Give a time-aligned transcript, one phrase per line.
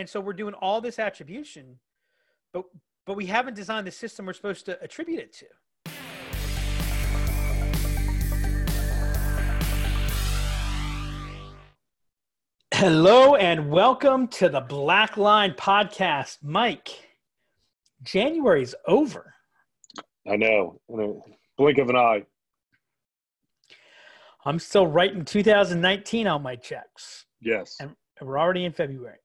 [0.00, 1.78] and so we're doing all this attribution,
[2.54, 2.64] but
[3.06, 5.46] but we haven't designed the system we're supposed to attribute it to.
[12.72, 16.38] Hello and welcome to the Black Line Podcast.
[16.42, 16.88] Mike,
[18.02, 19.34] January's over.
[20.26, 20.80] I know.
[20.88, 21.12] In a
[21.58, 22.24] blink of an eye.
[24.46, 27.26] I'm still writing 2019 on my checks.
[27.42, 27.76] Yes.
[27.80, 29.19] And we're already in February.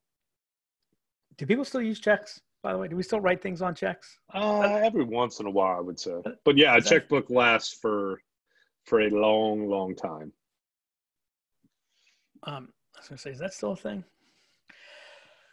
[1.37, 2.87] Do people still use checks, by the way?
[2.87, 4.17] Do we still write things on checks?
[4.33, 6.21] Uh, every once in a while, I would say.
[6.43, 8.21] But yeah, a checkbook lasts for
[8.85, 10.31] for a long, long time.
[12.43, 14.03] Um, I was gonna say, is that still a thing?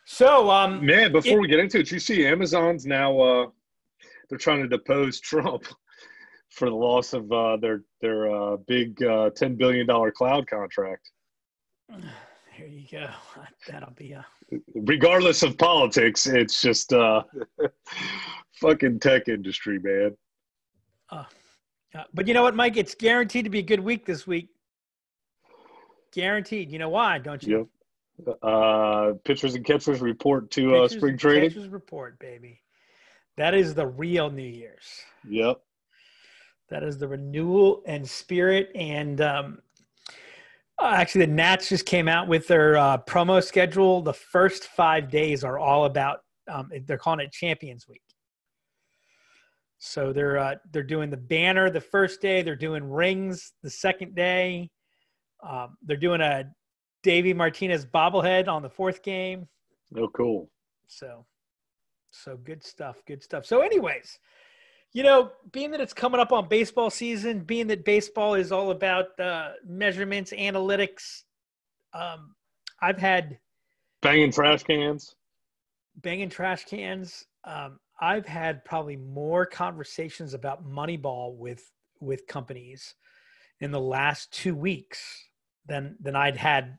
[0.05, 3.47] So, um, man, before it, we get into it, you see Amazon's now uh,
[4.29, 5.65] they're trying to depose Trump
[6.51, 11.11] for the loss of uh, their their uh, big uh, ten billion dollar cloud contract.
[12.59, 13.09] There you go.
[13.69, 14.25] That'll be a.
[14.75, 17.23] Regardless of politics, it's just uh,
[18.61, 20.17] fucking tech industry, man.
[21.11, 21.25] Uh,
[21.95, 22.77] uh, but you know what, Mike?
[22.77, 24.49] It's guaranteed to be a good week this week.
[26.13, 26.71] Guaranteed.
[26.71, 27.69] You know why, don't you?
[28.27, 28.39] Yep.
[28.43, 31.51] Uh, pitchers and catchers report to uh, spring training.
[31.51, 32.61] Pitchers report, baby.
[33.37, 34.87] That is the real New Year's.
[35.29, 35.61] Yep.
[36.69, 38.71] That is the renewal and spirit.
[38.75, 39.59] And um,
[40.87, 44.03] actually, the Nats just came out with their uh, promo schedule.
[44.03, 46.21] The first five days are all about.
[46.51, 48.03] Um, they're calling it Champions Week.
[49.79, 52.43] So they're uh, they're doing the banner the first day.
[52.43, 54.71] They're doing rings the second day.
[55.43, 56.45] Um, they're doing a
[57.03, 59.49] Davey Martinez bobblehead on the fourth game.
[59.97, 60.51] Oh, cool.
[60.87, 61.27] So,
[62.11, 63.03] so good stuff.
[63.07, 63.45] Good stuff.
[63.45, 64.19] So, anyways,
[64.93, 68.71] you know, being that it's coming up on baseball season, being that baseball is all
[68.71, 71.23] about uh, measurements, analytics,
[71.95, 72.35] um,
[72.81, 73.39] I've had
[74.03, 75.15] banging trash cans,
[75.97, 77.25] banging trash cans.
[77.45, 81.71] Um, I've had probably more conversations about Moneyball with
[82.01, 82.95] with companies
[83.61, 85.01] in the last two weeks
[85.67, 86.79] than than I'd had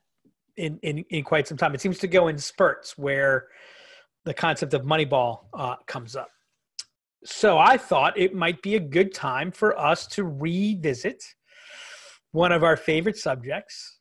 [0.57, 1.73] in in, in quite some time.
[1.73, 3.47] It seems to go in spurts where
[4.25, 6.32] the concept of Moneyball uh, comes up
[7.25, 11.23] so I thought it might be a good time for us to revisit
[12.31, 13.99] one of our favorite subjects,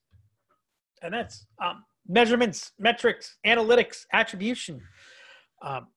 [1.02, 4.80] and that's um, measurements, metrics, analytics, attribution.
[5.62, 5.88] Um,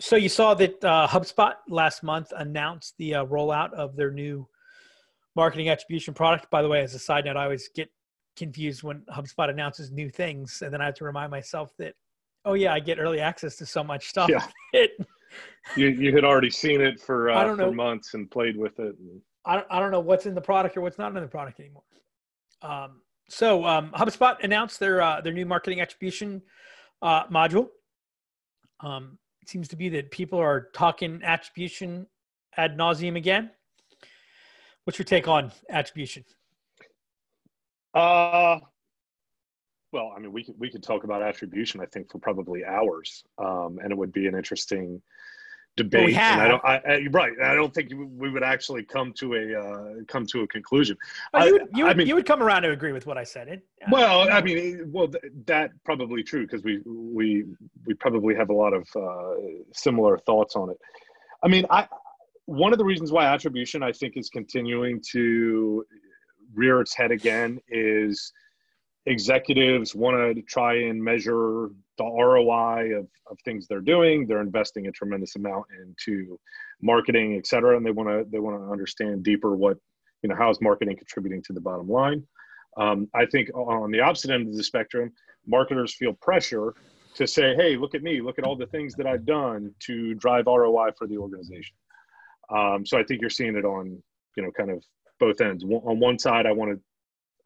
[0.00, 4.46] so you saw that uh, HubSpot last month announced the uh, rollout of their new
[5.34, 6.50] marketing attribution product.
[6.50, 7.88] By the way, as a side note, I always get
[8.36, 11.94] confused when HubSpot announces new things, and then I have to remind myself that,
[12.44, 14.30] oh yeah, I get early access to so much stuff.
[14.30, 14.82] Yeah.
[15.76, 18.96] you you had already seen it for uh, for months and played with it.
[18.98, 19.20] And...
[19.44, 21.60] I don't, I don't know what's in the product or what's not in the product
[21.60, 21.84] anymore.
[22.62, 26.42] Um, so um, HubSpot announced their uh, their new marketing attribution
[27.02, 27.68] uh, module.
[28.80, 32.06] Um, it seems to be that people are talking attribution
[32.56, 33.50] ad nauseum again.
[34.84, 36.24] What's your take on attribution?
[37.94, 38.58] Uh,
[39.92, 41.80] well, I mean, we could we could talk about attribution.
[41.80, 45.00] I think for probably hours, um, and it would be an interesting
[45.76, 46.14] debate.
[46.14, 47.32] Well, and I don't, I, I, right?
[47.42, 50.98] I don't think we would actually come to a uh, come to a conclusion.
[51.32, 53.24] Oh, you, would, you, would, mean, you would come around to agree with what I
[53.24, 53.48] said.
[53.48, 55.08] It, uh, well, I mean, well,
[55.46, 57.44] that probably true because we we
[57.86, 59.40] we probably have a lot of uh,
[59.72, 60.78] similar thoughts on it.
[61.42, 61.88] I mean, I
[62.44, 65.84] one of the reasons why attribution I think is continuing to
[66.54, 68.32] rear its head again is
[69.06, 74.26] executives want to try and measure the ROI of, of things they're doing.
[74.26, 76.38] They're investing a tremendous amount into
[76.80, 79.76] marketing, et cetera, and they want to they want to understand deeper what
[80.22, 82.26] you know how is marketing contributing to the bottom line.
[82.76, 85.12] Um, I think on the opposite end of the spectrum,
[85.46, 86.74] marketers feel pressure
[87.14, 88.20] to say, "Hey, look at me!
[88.20, 91.76] Look at all the things that I've done to drive ROI for the organization."
[92.50, 94.00] Um, so I think you're seeing it on
[94.36, 94.82] you know kind of
[95.18, 95.64] both ends.
[95.64, 96.80] On one side, I want to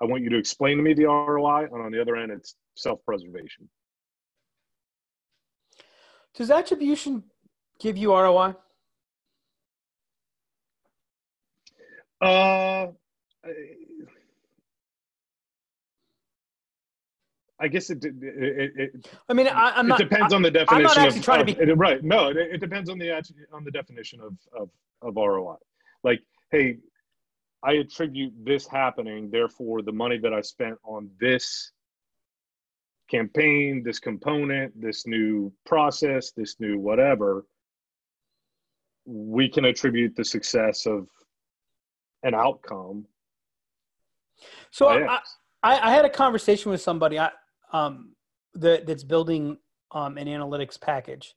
[0.02, 2.56] I want you to explain to me the ROI, and on the other end, it's
[2.74, 3.68] self-preservation.
[6.34, 7.22] Does attribution
[7.78, 8.54] give you ROI?
[12.20, 12.88] Uh,
[17.60, 18.04] I guess it.
[18.04, 20.00] it, it I mean, I, am not.
[20.00, 20.76] It depends I, on the definition.
[20.76, 22.02] I'm not actually of, trying to be right.
[22.02, 23.12] No, it, it depends on the
[23.52, 24.70] on the definition of, of
[25.02, 25.56] of ROI.
[26.02, 26.78] Like, hey,
[27.64, 31.70] I attribute this happening, therefore, the money that I spent on this
[33.08, 37.46] campaign, this component, this new process, this new whatever,
[39.04, 41.08] we can attribute the success of
[42.22, 43.04] an outcome.
[44.70, 45.18] So I,
[45.62, 47.30] I, I, had a conversation with somebody I,
[47.72, 48.14] um,
[48.54, 49.58] that, that's building
[49.92, 51.34] um, an analytics package,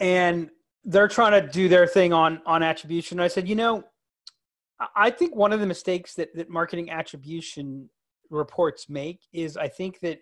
[0.00, 0.50] and
[0.84, 3.20] they're trying to do their thing on on attribution.
[3.20, 3.84] I said, you know,
[4.96, 7.88] I think one of the mistakes that that marketing attribution
[8.30, 10.18] reports make is I think that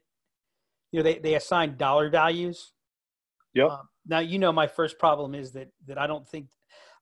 [0.92, 2.72] you know they they assign dollar values.
[3.54, 3.70] Yep.
[3.70, 6.48] Um, now you know my first problem is that that I don't think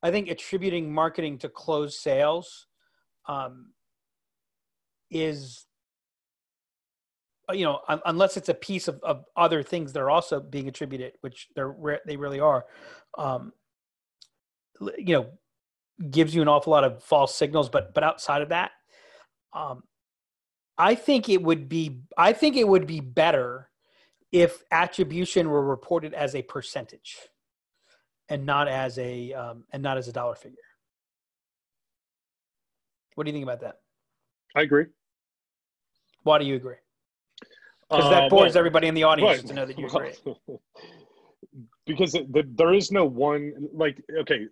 [0.02, 2.66] I think attributing marketing to closed sales
[3.26, 3.72] um,
[5.10, 5.66] is
[7.52, 11.12] you know unless it's a piece of, of other things that are also being attributed
[11.22, 12.66] which they're they really are
[13.16, 13.52] um,
[14.98, 15.26] you know
[16.10, 18.70] gives you an awful lot of false signals but but outside of that
[19.52, 19.82] um,
[20.76, 23.68] i think it would be i think it would be better
[24.32, 27.18] if attribution were reported as a percentage
[28.28, 30.56] and not as a um, and not as a dollar figure.
[33.14, 33.76] What do you think about that?
[34.54, 34.86] I agree.
[36.22, 36.76] Why do you agree?
[37.88, 39.46] Because uh, that bores well, everybody in the audience right.
[39.46, 40.12] to know that you agree.
[41.86, 42.14] Because
[42.54, 44.46] there is no one like okay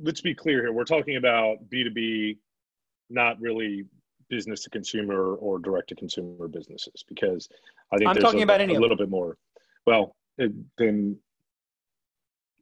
[0.00, 0.72] let's be clear here.
[0.72, 2.38] We're talking about b2b
[3.10, 3.84] not really
[4.30, 7.46] business to consumer or direct to consumer businesses because
[7.92, 9.36] i think i'm talking a, about any a little bit more.
[9.86, 11.18] Well it, then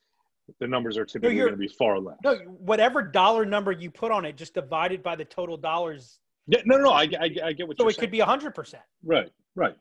[0.61, 2.17] the numbers are typically no, going to be far less.
[2.25, 6.19] No, whatever dollar number you put on it, just divided by the total dollars.
[6.47, 8.01] Yeah, no, no, no I, I, I get what so it saying.
[8.01, 8.75] could be 100%.
[9.05, 9.77] Right, right.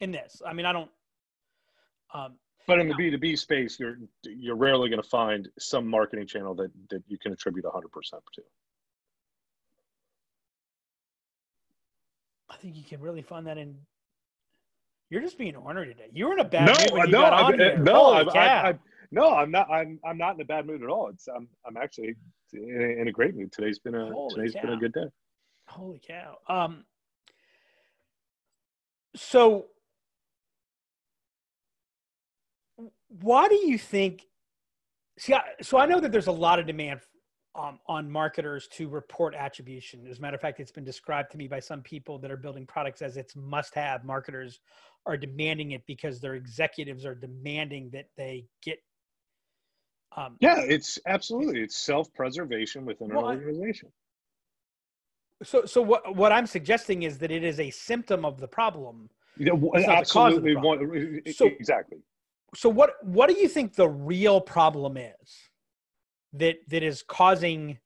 [0.00, 0.42] In this.
[0.46, 0.90] I mean, I don't.
[2.12, 2.34] Um,
[2.66, 6.26] but in the B two B space, you're you're rarely going to find some marketing
[6.26, 8.42] channel that that you can attribute 100 percent to.
[12.50, 13.74] I think you can really find that in.
[15.10, 16.10] You're just being ornery today.
[16.12, 17.78] You were in a bad no, mood when you no, got on I'm, here.
[17.78, 18.78] No, I, I,
[19.10, 19.70] no, I'm not.
[19.70, 21.08] I'm I'm not in a bad mood at all.
[21.08, 22.14] It's I'm I'm actually
[22.52, 23.52] in a, in a great mood.
[23.52, 24.62] Today's been a Holy today's cow.
[24.62, 25.06] been a good day.
[25.68, 26.36] Holy cow!
[26.48, 26.84] Um.
[29.16, 29.66] So,
[33.08, 34.26] why do you think?
[35.18, 37.00] See, I, so I know that there's a lot of demand
[37.58, 40.06] um, on marketers to report attribution.
[40.08, 42.36] As a matter of fact, it's been described to me by some people that are
[42.36, 44.04] building products as it's must have.
[44.04, 44.60] Marketers
[45.06, 48.78] are demanding it because their executives are demanding that they get.
[50.16, 53.90] Um, yeah, it's absolutely it's self preservation within well, an organization.
[55.42, 59.10] So, so what what I'm suggesting is that it is a symptom of the problem.
[59.36, 59.52] Yeah,
[59.86, 61.98] absolutely, one, so, exactly.
[62.56, 65.48] So, what what do you think the real problem is?
[66.34, 67.78] that that is causing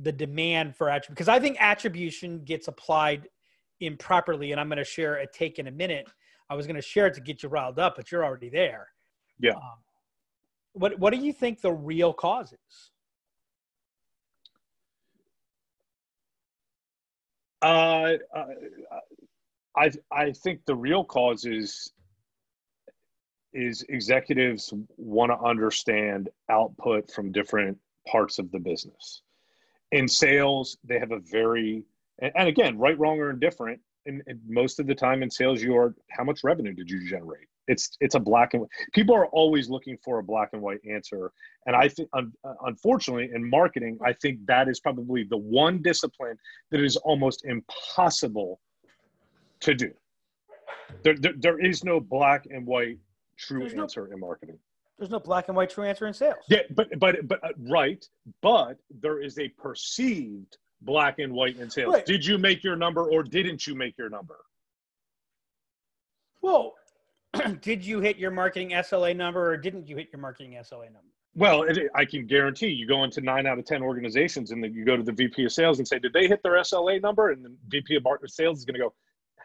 [0.00, 3.28] the demand for attribution because I think attribution gets applied
[3.80, 6.08] improperly, and I'm going to share a take in a minute.
[6.48, 8.88] I was going to share it to get you riled up, but you're already there.
[9.38, 9.52] Yeah.
[9.52, 9.78] Um,
[10.72, 12.90] what What do you think the real cause is?
[17.62, 18.16] Uh,
[19.76, 21.92] I I think the real cause is
[23.52, 29.22] is executives want to understand output from different parts of the business.
[29.92, 31.84] In sales, they have a very
[32.20, 33.80] and, again, right, wrong, or indifferent.
[34.06, 37.06] And, and, most of the time in sales, you are how much revenue did you
[37.08, 37.48] generate?
[37.70, 38.70] It's it's a black and white.
[38.92, 41.32] People are always looking for a black and white answer,
[41.66, 42.32] and I think un,
[42.66, 46.36] unfortunately in marketing, I think that is probably the one discipline
[46.70, 48.60] that is almost impossible
[49.60, 49.92] to do.
[51.04, 52.98] There, there, there is no black and white
[53.38, 54.58] true There's answer no, in marketing.
[54.98, 56.44] There's no black and white true answer in sales.
[56.48, 58.04] Yeah, but but but uh, right,
[58.42, 61.94] but there is a perceived black and white in sales.
[61.94, 62.06] Right.
[62.06, 64.38] Did you make your number or didn't you make your number?
[66.42, 66.74] Well,
[67.60, 71.08] did you hit your marketing SLA number or didn't you hit your marketing SLA number?
[71.36, 74.74] Well, it, I can guarantee you go into nine out of 10 organizations and then
[74.74, 77.30] you go to the VP of sales and say, did they hit their SLA number?
[77.30, 78.94] And the VP of marketing sales is going to go,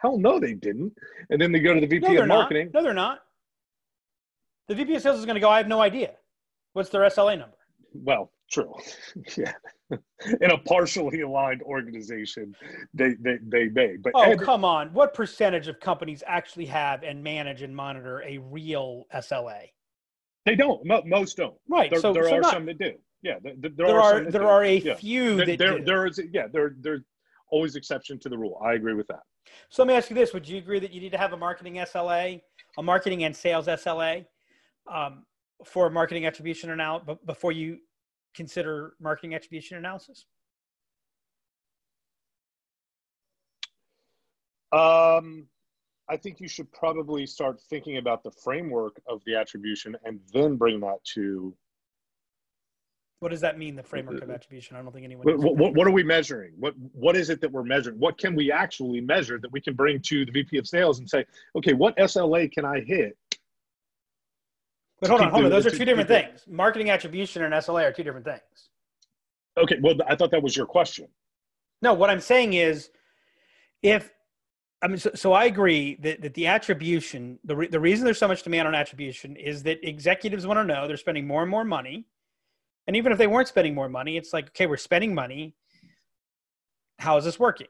[0.02, 0.94] hell no, they didn't.
[1.30, 2.72] And then they go to the VP no, of marketing.
[2.74, 2.80] Not.
[2.80, 3.20] No, they're not.
[4.68, 6.14] The VP of sales is going to go, I have no idea.
[6.74, 7.56] What's their SLA number?
[7.94, 8.74] Well, true.
[9.38, 9.54] yeah.
[10.42, 12.56] In a partially aligned organization,
[12.94, 13.98] they, they, they may.
[13.98, 14.92] But oh, come on.
[14.94, 19.70] What percentage of companies actually have and manage and monitor a real SLA?
[20.46, 20.82] They don't.
[21.06, 21.56] Most don't.
[21.70, 21.90] Right.
[21.92, 22.94] There, so, there so are not, some that do.
[23.22, 23.36] Yeah.
[23.44, 24.48] There, there, there are, are there do.
[24.48, 24.96] are a yeah.
[24.96, 25.86] few there, that there, do.
[25.86, 27.02] there is yeah there there's
[27.50, 28.60] always exception to the rule.
[28.64, 29.22] I agree with that.
[29.70, 31.38] So let me ask you this: Would you agree that you need to have a
[31.38, 32.42] marketing SLA,
[32.78, 34.26] a marketing and sales SLA,
[34.92, 35.24] um,
[35.64, 37.80] for marketing attribution or analysis before you
[38.36, 40.26] consider marketing attribution analysis?
[44.72, 45.48] Um,
[46.10, 50.58] I think you should probably start thinking about the framework of the attribution and then
[50.58, 51.56] bring that to.
[53.20, 53.76] What does that mean?
[53.76, 54.76] The framework of attribution?
[54.76, 55.26] I don't think anyone.
[55.26, 56.52] What, what, what, are we measuring?
[56.60, 57.98] What What is it that we're measuring?
[57.98, 61.10] What can we actually measure that we can bring to the VP of Sales and
[61.10, 61.26] say,
[61.56, 63.18] okay, what SLA can I hit
[65.08, 65.52] but hold on, hold on.
[65.52, 66.42] Those are two different things.
[66.48, 68.70] Marketing attribution and SLA are two different things.
[69.58, 71.08] Okay, well, I thought that was your question.
[71.82, 72.90] No, what I'm saying is,
[73.82, 74.12] if
[74.82, 78.18] I mean, so, so I agree that, that the attribution, the re, the reason there's
[78.18, 81.50] so much demand on attribution is that executives want to know they're spending more and
[81.50, 82.06] more money,
[82.88, 85.56] and even if they weren't spending more money, it's like, okay, we're spending money.
[87.00, 87.68] How is this working?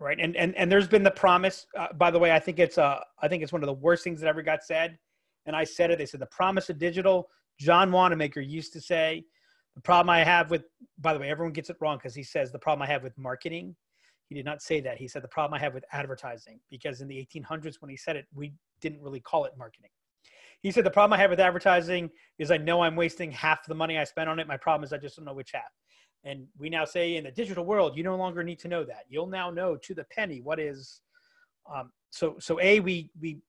[0.00, 1.66] Right, and and and there's been the promise.
[1.78, 4.04] Uh, by the way, I think it's uh, I think it's one of the worst
[4.04, 4.98] things that ever got said
[5.46, 5.98] and I said it.
[5.98, 7.28] They said the promise of digital.
[7.58, 9.24] John Wanamaker used to say,
[9.74, 10.64] the problem I have with,
[10.98, 13.16] by the way, everyone gets it wrong because he says the problem I have with
[13.18, 13.74] marketing.
[14.28, 14.98] He did not say that.
[14.98, 18.16] He said the problem I have with advertising because in the 1800s when he said
[18.16, 19.90] it, we didn't really call it marketing.
[20.62, 22.08] He said the problem I have with advertising
[22.38, 24.46] is I know I'm wasting half the money I spend on it.
[24.46, 25.62] My problem is I just don't know which half.
[26.24, 29.04] And we now say in the digital world, you no longer need to know that.
[29.08, 31.02] You'll now know to the penny what is.
[31.72, 33.40] Um, so so a we we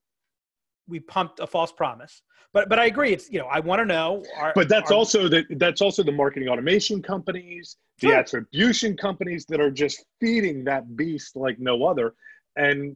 [0.88, 2.22] we pumped a false promise.
[2.54, 3.12] But but I agree.
[3.12, 4.24] It's you know I want to know.
[4.38, 9.46] Our, but that's our, also the that's also the marketing automation companies, the attribution companies
[9.50, 12.14] that are just feeding that beast like no other.
[12.56, 12.96] And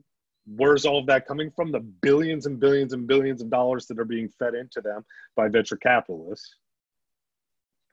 [0.55, 1.71] where's all of that coming from?
[1.71, 5.03] The billions and billions and billions of dollars that are being fed into them
[5.35, 6.55] by venture capitalists.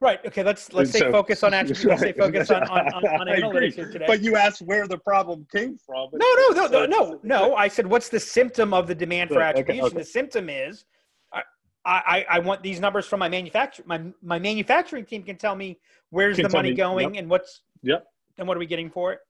[0.00, 0.21] Right.
[0.26, 0.43] Okay.
[0.43, 1.85] Let's let's so, stay focused on attributes.
[1.85, 4.05] Let's stay focused on on, on, on analytics here today.
[4.07, 6.11] But you asked where the problem came from.
[6.12, 7.55] No, no, no, no, no, no.
[7.55, 9.85] I said, what's the symptom of the demand for attribution?
[9.85, 9.99] Okay, okay.
[9.99, 10.85] The symptom is,
[11.33, 11.43] I,
[11.85, 13.85] I, I want these numbers from my manufacturer.
[13.88, 15.79] My my manufacturing team can tell me
[16.11, 17.23] where's can the money me, going yep.
[17.23, 18.05] and what's yep.
[18.38, 19.21] and what are we getting for it.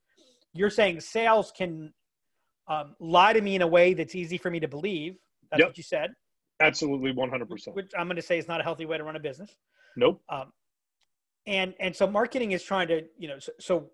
[0.53, 1.93] You're saying sales can
[2.67, 5.17] um, lie to me in a way that's easy for me to believe.
[5.49, 5.69] That's yep.
[5.69, 6.09] what you said.
[6.59, 7.75] Absolutely, one hundred percent.
[7.75, 9.55] Which I'm going to say is not a healthy way to run a business.
[9.97, 10.21] Nope.
[10.29, 10.53] Um,
[11.47, 13.89] and and so marketing is trying to you know so so,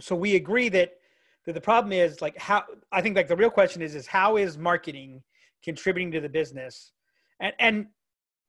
[0.00, 0.94] so we agree that
[1.46, 4.36] that the problem is like how I think like the real question is is how
[4.36, 5.22] is marketing
[5.62, 6.92] contributing to the business
[7.40, 7.86] and and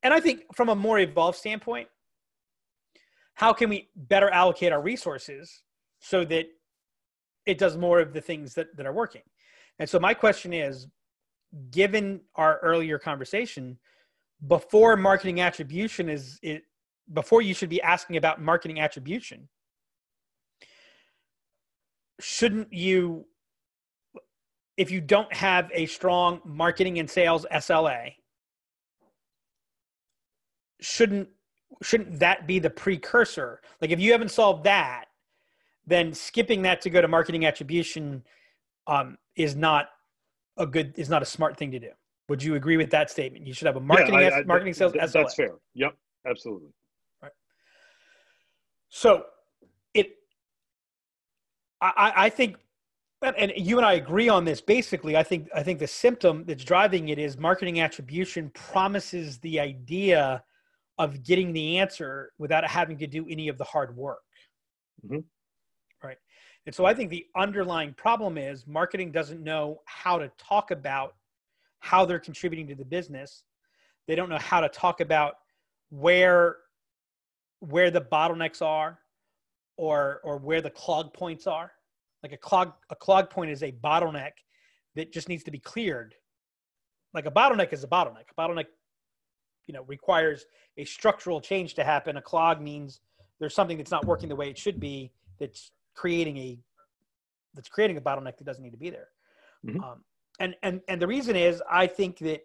[0.01, 1.87] and I think from a more evolved standpoint
[3.35, 5.63] how can we better allocate our resources
[5.99, 6.45] so that
[7.45, 9.23] it does more of the things that, that are working
[9.79, 10.87] and so my question is
[11.71, 13.77] given our earlier conversation
[14.47, 16.63] before marketing attribution is it
[17.13, 19.47] before you should be asking about marketing attribution.
[22.19, 23.25] Shouldn't you
[24.77, 28.13] if you don't have a strong marketing and sales SLA
[30.81, 31.29] shouldn't
[31.81, 33.61] shouldn't that be the precursor?
[33.81, 35.05] Like if you haven't solved that
[35.85, 38.23] then skipping that to go to marketing attribution
[38.87, 39.89] um, is not
[40.57, 41.89] a good is not a smart thing to do
[42.29, 44.73] would you agree with that statement you should have a marketing yeah, I, I, marketing
[44.73, 45.11] sales SLA.
[45.11, 45.95] that's fair yep
[46.27, 46.69] absolutely
[48.95, 49.25] so
[49.95, 50.17] it,
[51.81, 52.57] I, I think,
[53.23, 54.61] and you and I agree on this.
[54.61, 59.59] Basically, I think I think the symptom that's driving it is marketing attribution promises the
[59.59, 60.43] idea
[60.99, 64.19] of getting the answer without having to do any of the hard work.
[65.03, 65.21] Mm-hmm.
[66.05, 66.17] Right.
[66.67, 71.15] And so I think the underlying problem is marketing doesn't know how to talk about
[71.83, 73.43] how they're contributing to the business.
[74.07, 75.35] They don't know how to talk about
[75.89, 76.55] where
[77.59, 78.99] where the bottlenecks are
[79.75, 81.73] or or where the clog points are.
[82.23, 84.31] Like a clog a clog point is a bottleneck
[84.95, 86.15] that just needs to be cleared.
[87.13, 88.31] Like a bottleneck is a bottleneck.
[88.31, 88.67] A bottleneck,
[89.67, 90.45] you know, requires
[90.77, 92.15] a structural change to happen.
[92.15, 93.01] A clog means
[93.41, 96.57] there's something that's not working the way it should be that's creating a
[97.53, 99.09] that's creating a bottleneck that doesn't need to be there.
[99.65, 99.83] Mm-hmm.
[99.83, 100.03] Um,
[100.39, 102.41] and and and the reason is I think that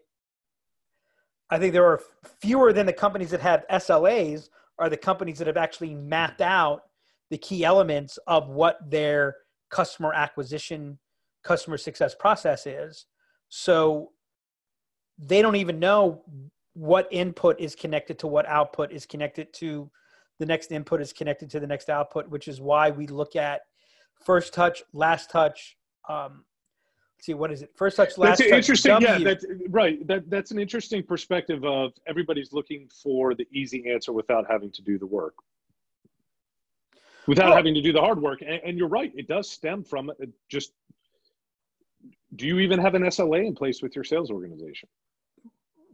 [1.51, 2.01] I think there are
[2.41, 6.83] fewer than the companies that have SLAs are the companies that have actually mapped out
[7.31, 9.37] the key elements of what their
[9.71, 10.99] customer acquisition,
[11.43, 13.07] customer success process is.
[13.49, 14.13] So
[15.19, 16.23] they don't even know
[16.75, 19.91] what input is connected to what output is connected to
[20.39, 23.63] the next input is connected to the next output, which is why we look at
[24.25, 25.77] first touch, last touch.
[26.09, 26.45] Um,
[27.21, 27.71] see, what is it?
[27.77, 28.59] First touch, last that's touch.
[28.59, 28.93] Interesting.
[28.93, 29.09] W.
[29.09, 30.07] Yeah, that's right.
[30.07, 34.83] That that's an interesting perspective of everybody's looking for the easy answer without having to
[34.83, 35.35] do the work,
[37.27, 38.41] without well, having to do the hard work.
[38.43, 39.13] And, and, you're right.
[39.17, 40.73] It does stem from uh, just.
[42.37, 44.89] Do you even have an SLA in place with your sales organization?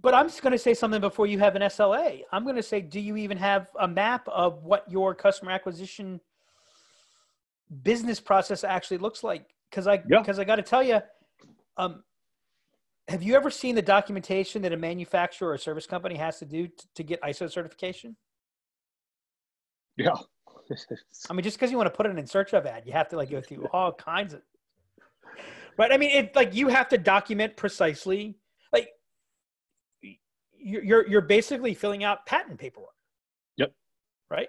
[0.02, 2.24] But I'm just going to say something before you have an SLA.
[2.30, 6.20] I'm going to say, do you even have a map of what your customer acquisition
[7.82, 9.46] business process actually looks like?
[9.74, 10.42] Because I because yeah.
[10.42, 11.00] I got to tell you,
[11.76, 12.04] um,
[13.08, 16.68] have you ever seen the documentation that a manufacturer or service company has to do
[16.68, 18.16] t- to get ISO certification?
[19.96, 20.14] Yeah.
[21.28, 23.08] I mean, just because you want to put it in search of ad, you have
[23.08, 24.42] to like go through all kinds of.
[25.76, 28.38] But I mean, it like you have to document precisely
[28.72, 28.90] Like
[30.56, 32.94] you're you're basically filling out patent paperwork.
[33.56, 33.72] Yep.
[34.30, 34.48] Right.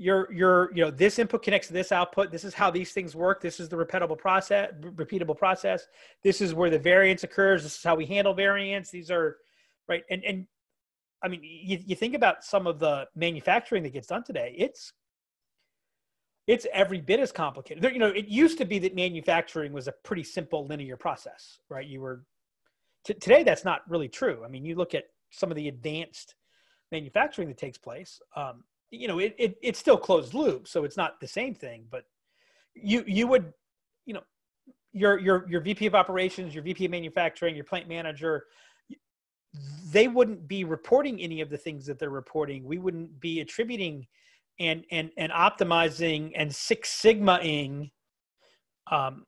[0.00, 2.30] You're you're you know this input connects to this output.
[2.32, 3.42] This is how these things work.
[3.42, 4.72] This is the repeatable process.
[4.80, 5.86] Repeatable process.
[6.22, 7.62] This is where the variance occurs.
[7.64, 8.90] This is how we handle variance.
[8.90, 9.36] These are
[9.88, 10.02] right.
[10.08, 10.46] And and
[11.22, 14.54] I mean, you, you think about some of the manufacturing that gets done today.
[14.56, 14.94] It's
[16.46, 17.82] it's every bit as complicated.
[17.82, 21.58] There, you know, it used to be that manufacturing was a pretty simple linear process,
[21.68, 21.86] right?
[21.86, 22.24] You were
[23.04, 24.42] t- today that's not really true.
[24.46, 26.36] I mean, you look at some of the advanced
[26.90, 28.20] manufacturing that takes place.
[28.34, 31.84] Um, you know, it, it, it's still closed loop, so it's not the same thing.
[31.90, 32.04] But
[32.74, 33.52] you you would,
[34.06, 34.22] you know,
[34.92, 38.44] your your your VP of operations, your VP of manufacturing, your plant manager,
[39.92, 42.64] they wouldn't be reporting any of the things that they're reporting.
[42.64, 44.06] We wouldn't be attributing
[44.58, 47.90] and and and optimizing and Six Sigma-ing
[48.90, 49.24] um,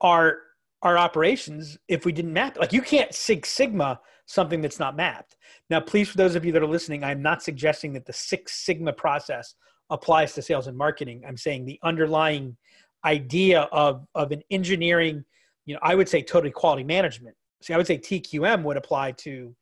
[0.00, 0.38] our
[0.82, 2.58] our operations if we didn't map.
[2.58, 5.36] Like you can't Six Sigma something that's not mapped.
[5.70, 8.64] Now, please, for those of you that are listening, I'm not suggesting that the Six
[8.64, 9.54] Sigma process
[9.90, 11.22] applies to sales and marketing.
[11.26, 12.56] I'm saying the underlying
[13.04, 15.24] idea of, of an engineering,
[15.66, 17.36] you know, I would say total quality management.
[17.62, 19.54] See, I would say TQM would apply to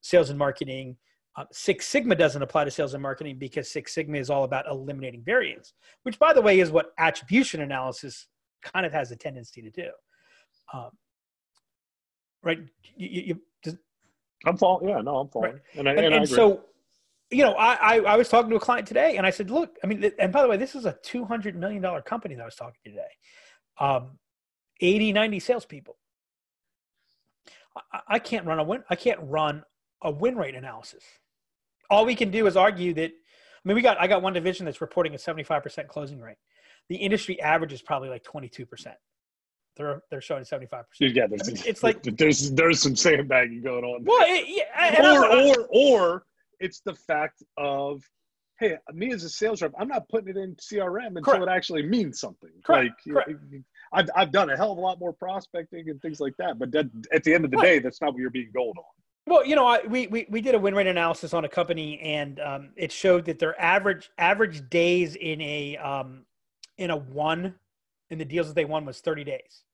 [0.00, 0.96] sales and marketing.
[1.36, 4.66] Uh, Six Sigma doesn't apply to sales and marketing because Six Sigma is all about
[4.68, 8.28] eliminating variance, which, by the way, is what attribution analysis
[8.62, 9.88] kind of has a tendency to do.
[10.72, 10.90] Um,
[12.42, 12.58] right?
[12.96, 13.40] You, you,
[14.46, 14.88] I'm following.
[14.88, 15.52] Yeah, no, I'm following.
[15.54, 15.62] Right.
[15.74, 16.62] And, I, and, and, and so,
[17.30, 19.76] you know, I, I, I was talking to a client today, and I said, look,
[19.82, 22.42] I mean, and by the way, this is a two hundred million dollar company that
[22.42, 23.02] I was talking to today.
[23.78, 24.18] Um,
[24.80, 25.96] 80, 90 salespeople.
[27.92, 28.84] I, I can't run a win.
[28.88, 29.64] I can't run
[30.02, 31.02] a win rate analysis.
[31.90, 33.10] All we can do is argue that.
[33.10, 36.36] I mean, we got I got one division that's reporting a 75% closing rate.
[36.88, 38.66] The industry average is probably like 22%
[39.76, 41.14] they're they're showing seventy five percent.
[41.14, 44.04] Yeah, there's, I mean, it's like there's there's some sandbagging going on.
[44.04, 46.26] Well, it, yeah, or or or
[46.60, 48.02] it's the fact of
[48.58, 51.42] hey, me as a sales rep, I'm not putting it in CRM until Correct.
[51.42, 52.50] it actually means something.
[52.64, 52.94] Correct.
[53.06, 53.40] Like Correct.
[53.92, 56.72] I've I've done a hell of a lot more prospecting and things like that, but
[56.72, 58.84] that, at the end of the day, that's not what you're being gold on.
[59.28, 61.98] Well, you know, I, we, we we did a win rate analysis on a company,
[62.00, 66.24] and um, it showed that their average average days in a um,
[66.78, 67.54] in a one
[68.10, 69.64] in the deals that they won was 30 days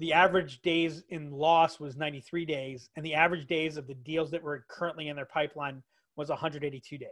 [0.00, 4.30] the average days in loss was 93 days, and the average days of the deals
[4.30, 5.82] that were currently in their pipeline
[6.16, 7.08] was 182 days.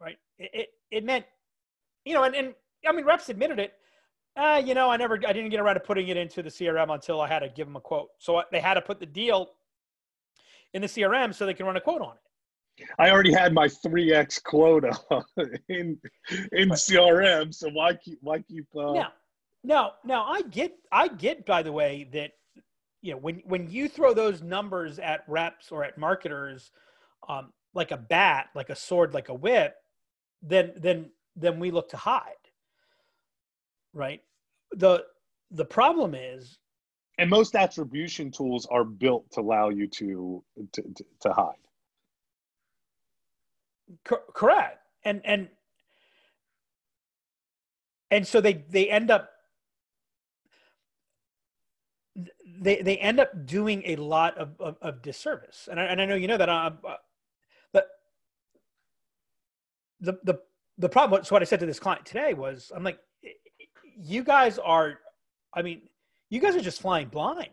[0.00, 0.16] Right?
[0.38, 1.26] It, it, it meant,
[2.06, 2.54] you know, and, and
[2.88, 3.74] I mean, reps admitted it.
[4.34, 6.92] Uh, you know, I never, I didn't get around to putting it into the CRM
[6.92, 8.08] until I had to give them a quote.
[8.18, 9.50] So they had to put the deal
[10.72, 12.86] in the CRM so they can run a quote on it.
[12.98, 14.98] I already had my three X quota
[15.68, 15.98] in
[16.52, 18.64] in CRM, so why keep why keep?
[18.74, 19.08] Uh, yeah,
[19.62, 22.32] now, now I get, I get, by the way, that
[23.02, 26.70] you know when when you throw those numbers at reps or at marketers,
[27.28, 29.76] um, like a bat, like a sword, like a whip,
[30.42, 32.22] then then then we look to hide.
[33.92, 34.22] Right.
[34.72, 35.04] The
[35.50, 36.58] the problem is,
[37.18, 40.42] and most attribution tools are built to allow you to
[40.72, 41.54] to, to, to hide
[44.04, 45.48] Co- correct and and
[48.10, 49.30] and so they they end up
[52.60, 55.68] they they end up doing a lot of, of, of disservice.
[55.70, 56.70] And I, and I know you know that uh,
[57.72, 57.88] but
[60.00, 60.38] the the
[60.78, 62.98] the problem so what i said to this client today was i'm like
[63.98, 64.98] you guys are
[65.52, 65.82] i mean
[66.30, 67.50] you guys are just flying blind.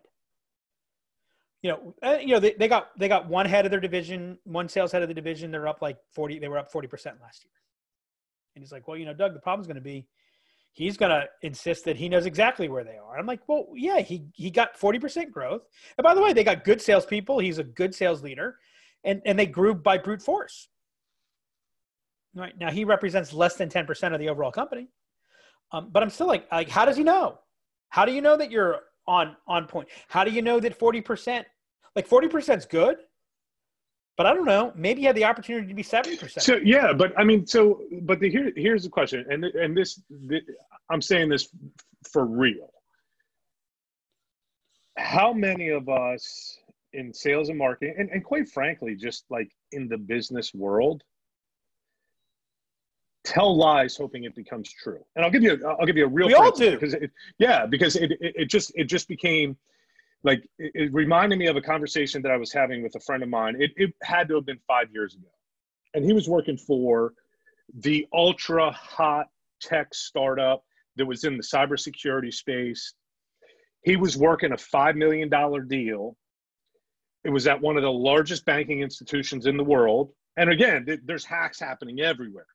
[1.64, 4.38] You know uh, you know they, they got they got one head of their division
[4.44, 5.52] one sales head of the division.
[5.52, 6.86] They're up like 40 they were up 40%
[7.20, 7.52] last year.
[8.56, 10.08] And he's like well you know doug the problem's going to be
[10.78, 13.18] he's going to insist that he knows exactly where they are.
[13.18, 15.64] I'm like well yeah he he got 40% growth.
[15.98, 17.40] And by the way they got good salespeople.
[17.40, 18.58] He's a good sales leader.
[19.04, 20.70] And and they grew by brute force.
[22.36, 22.54] Right.
[22.60, 24.90] Now he represents less than 10% of the overall company.
[25.72, 27.40] Um, but i'm still like like how does he know?
[27.90, 29.88] How do you know that you're on on point?
[30.08, 31.44] How do you know that 40%
[31.96, 32.98] like 40% is good
[34.18, 34.74] but I don't know.
[34.76, 36.44] Maybe you had the opportunity to be seventy percent.
[36.44, 40.02] So yeah, but I mean, so but the, here here's the question, and and this
[40.10, 40.42] the,
[40.90, 41.48] I'm saying this
[42.12, 42.72] for real.
[44.98, 46.58] How many of us
[46.94, 51.04] in sales and marketing, and, and quite frankly, just like in the business world,
[53.24, 55.06] tell lies hoping it becomes true?
[55.16, 56.26] And I'll give you I'll give you a real.
[56.26, 59.56] We all do because it, yeah, because it, it it just it just became
[60.24, 63.24] like it, it, reminded me of a conversation that I was having with a friend
[63.24, 63.56] of mine.
[63.60, 65.30] It, it had to have been five years ago.
[65.94, 67.14] And he was working for
[67.80, 69.28] the ultra hot
[69.62, 70.64] tech startup
[70.96, 72.94] that was in the cybersecurity space.
[73.84, 75.30] He was working a $5 million
[75.68, 76.18] deal.
[77.24, 80.12] It was at one of the largest banking institutions in the world.
[80.38, 82.48] And again, th- there's hacks happening everywhere.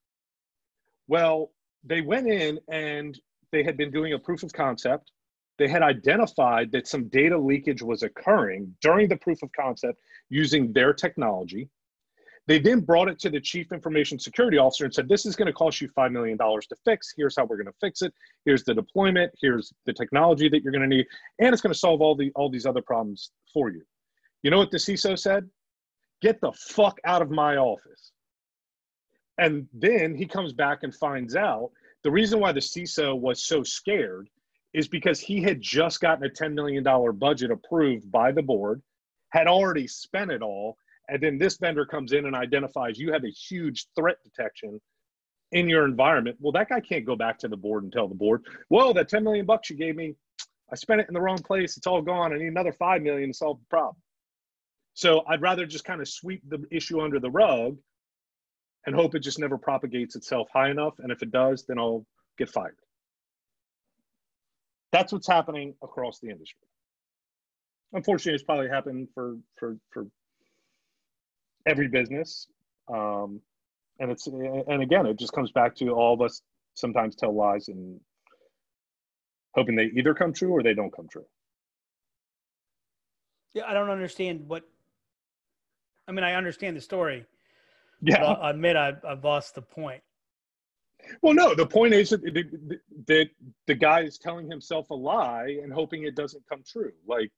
[1.09, 1.53] Well,
[1.85, 3.19] they went in and
[3.51, 5.11] they had been doing a proof of concept
[5.59, 10.73] they had identified that some data leakage was occurring during the proof of concept using
[10.73, 11.69] their technology.
[12.49, 15.47] They then brought it to the chief information security officer and said, This is going
[15.47, 17.13] to cost you $5 million to fix.
[17.17, 18.13] Here's how we're going to fix it.
[18.45, 19.33] Here's the deployment.
[19.41, 21.07] Here's the technology that you're going to need.
[21.39, 23.83] And it's going to solve all, the, all these other problems for you.
[24.43, 25.49] You know what the CISO said?
[26.21, 28.13] Get the fuck out of my office.
[29.39, 31.71] And then he comes back and finds out
[32.03, 34.29] the reason why the CISO was so scared
[34.75, 36.85] is because he had just gotten a $10 million
[37.19, 38.83] budget approved by the board,
[39.31, 40.77] had already spent it all,
[41.09, 44.81] and then this vendor comes in and identifies you have a huge threat detection
[45.53, 46.37] in your environment.
[46.41, 49.09] Well, that guy can't go back to the board and tell the board, well, that
[49.09, 50.15] 10 million bucks you gave me,
[50.71, 51.77] I spent it in the wrong place.
[51.77, 52.33] It's all gone.
[52.33, 53.97] I need another 5 million to solve the problem.
[54.95, 57.77] So I'd rather just kind of sweep the issue under the rug
[58.87, 60.95] and hope it just never propagates itself high enough.
[60.99, 62.07] And if it does, then I'll
[62.39, 62.77] get fired.
[64.93, 66.67] That's what's happening across the industry.
[67.95, 70.07] Unfortunately, it's probably happened for for for
[71.67, 72.47] every business,
[72.93, 73.41] um,
[73.99, 76.43] and it's and again, it just comes back to all of us
[76.75, 78.01] sometimes tell lies and
[79.55, 81.27] hoping they either come true or they don't come true.
[83.55, 84.65] Yeah, I don't understand what.
[86.09, 87.27] I mean, I understand the story.
[88.01, 90.03] Yeah, I'll admit I've, I've lost the point.
[91.21, 92.23] Well, no, the point is that,
[93.07, 93.31] that
[93.67, 96.93] the guy is telling himself a lie and hoping it doesn't come true.
[97.07, 97.31] Like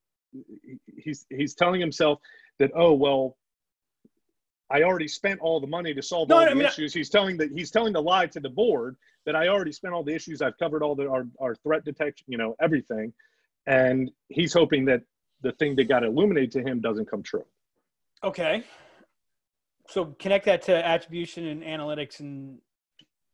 [0.97, 2.21] he's he's telling himself
[2.59, 3.37] that oh well,
[4.71, 6.95] I already spent all the money to solve no, all the issues.
[6.95, 10.05] He's telling that he's telling the lie to the board that I already spent all
[10.05, 10.43] the issues.
[10.43, 13.13] I've covered all the our, our threat detection, you know, everything,
[13.67, 15.03] and he's hoping that
[15.43, 17.45] the thing that got illuminated to him doesn't come true.
[18.23, 18.65] Okay.
[19.89, 22.59] So connect that to attribution and analytics and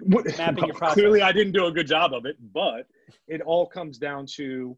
[0.06, 0.94] mapping your process.
[0.94, 2.86] Clearly, I didn't do a good job of it, but
[3.26, 4.76] it all comes down to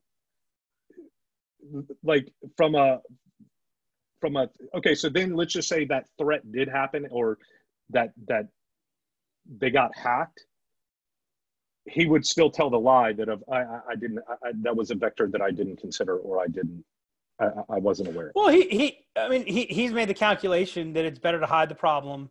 [2.02, 3.00] like from a
[4.20, 4.94] from a okay.
[4.94, 7.38] So then let's just say that threat did happen, or
[7.90, 8.48] that that
[9.58, 10.44] they got hacked.
[11.84, 14.94] He would still tell the lie that of I, I didn't I, that was a
[14.94, 16.84] vector that I didn't consider or I didn't
[17.40, 18.30] I, I wasn't aware.
[18.34, 21.68] Well, he he I mean he he's made the calculation that it's better to hide
[21.68, 22.30] the problem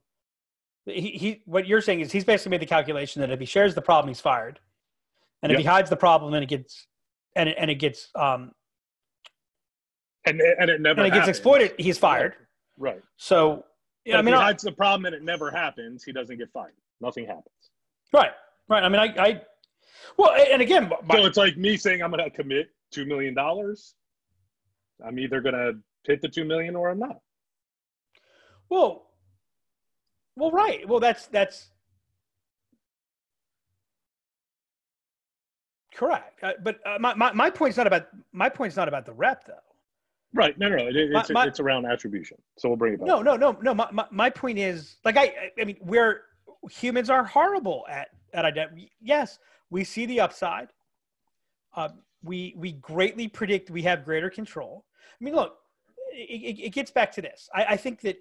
[0.86, 3.76] he, he what you're saying is he's basically made the calculation that if he shares
[3.76, 4.60] the problem, he's fired,
[5.44, 6.88] and if he hides the problem, and it gets
[7.36, 8.52] and it, and it gets um
[10.26, 12.36] and and it never and it gets exploited, he's fired.
[12.78, 12.96] Right.
[12.96, 13.02] right.
[13.17, 13.65] So
[14.06, 16.74] yeah, I mean, he hides the problem and it never happens, he doesn't get fired.
[17.00, 17.46] Nothing happens.
[18.13, 18.32] Right.
[18.67, 18.84] Right.
[18.84, 19.41] I mean, I, I
[20.17, 23.34] well, and again, my, so it's like me saying I'm going to commit two million
[23.34, 23.96] dollars.
[25.06, 25.74] I'm either going to
[26.06, 27.20] hit the two million or I'm not.
[28.70, 29.11] Well,
[30.41, 30.88] well, right.
[30.89, 31.69] Well, that's that's
[35.93, 36.43] correct.
[36.43, 39.45] Uh, but uh, my, my my point's not about my point's not about the rep
[39.45, 39.54] though.
[40.34, 40.58] Right.
[40.58, 40.88] No, no, no.
[40.88, 42.38] It, it's, My- it's around attribution.
[42.58, 43.08] So we'll bring it back.
[43.08, 43.75] No, no, no, no.
[43.75, 46.23] My, my, my point is like I I mean we're
[46.71, 48.91] humans are horrible at at identity.
[48.99, 49.38] Yes,
[49.69, 50.69] we see the upside.
[51.75, 51.89] Uh,
[52.23, 54.86] we we greatly predict we have greater control.
[55.19, 55.58] I mean, look,
[56.12, 57.47] it, it, it gets back to this.
[57.54, 58.17] I, I think that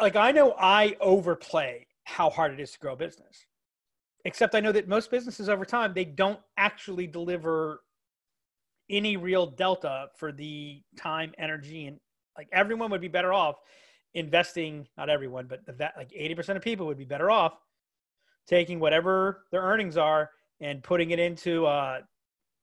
[0.00, 3.46] like I know I overplay how hard it is to grow a business.
[4.24, 7.80] Except I know that most businesses over time they don't actually deliver
[8.90, 11.98] any real delta for the time, energy, and
[12.36, 13.56] like everyone would be better off
[14.14, 14.86] investing.
[14.96, 17.58] Not everyone, but the like eighty percent of people would be better off
[18.46, 20.30] taking whatever their earnings are
[20.60, 22.00] and putting it into a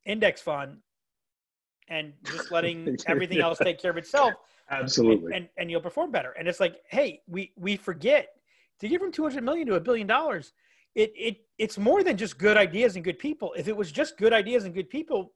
[0.06, 0.78] index fund
[1.88, 4.34] and just letting everything else take care of itself
[4.72, 5.34] Absolutely.
[5.34, 6.32] and, and you'll perform better.
[6.32, 8.30] And it's like, hey, we we forget
[8.80, 10.54] to give from 200 million to a billion dollars.
[10.96, 13.54] It it it's more than just good ideas and good people.
[13.58, 15.34] If it was just good ideas and good people,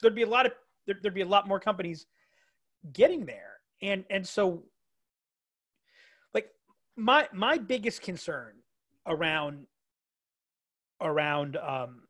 [0.00, 0.52] there'd be a lot of
[0.86, 2.06] there, there'd be a lot more companies
[2.92, 3.54] getting there.
[3.82, 4.64] And and so
[6.34, 6.50] like
[6.96, 8.54] my my biggest concern
[9.06, 9.66] around
[11.00, 12.02] around um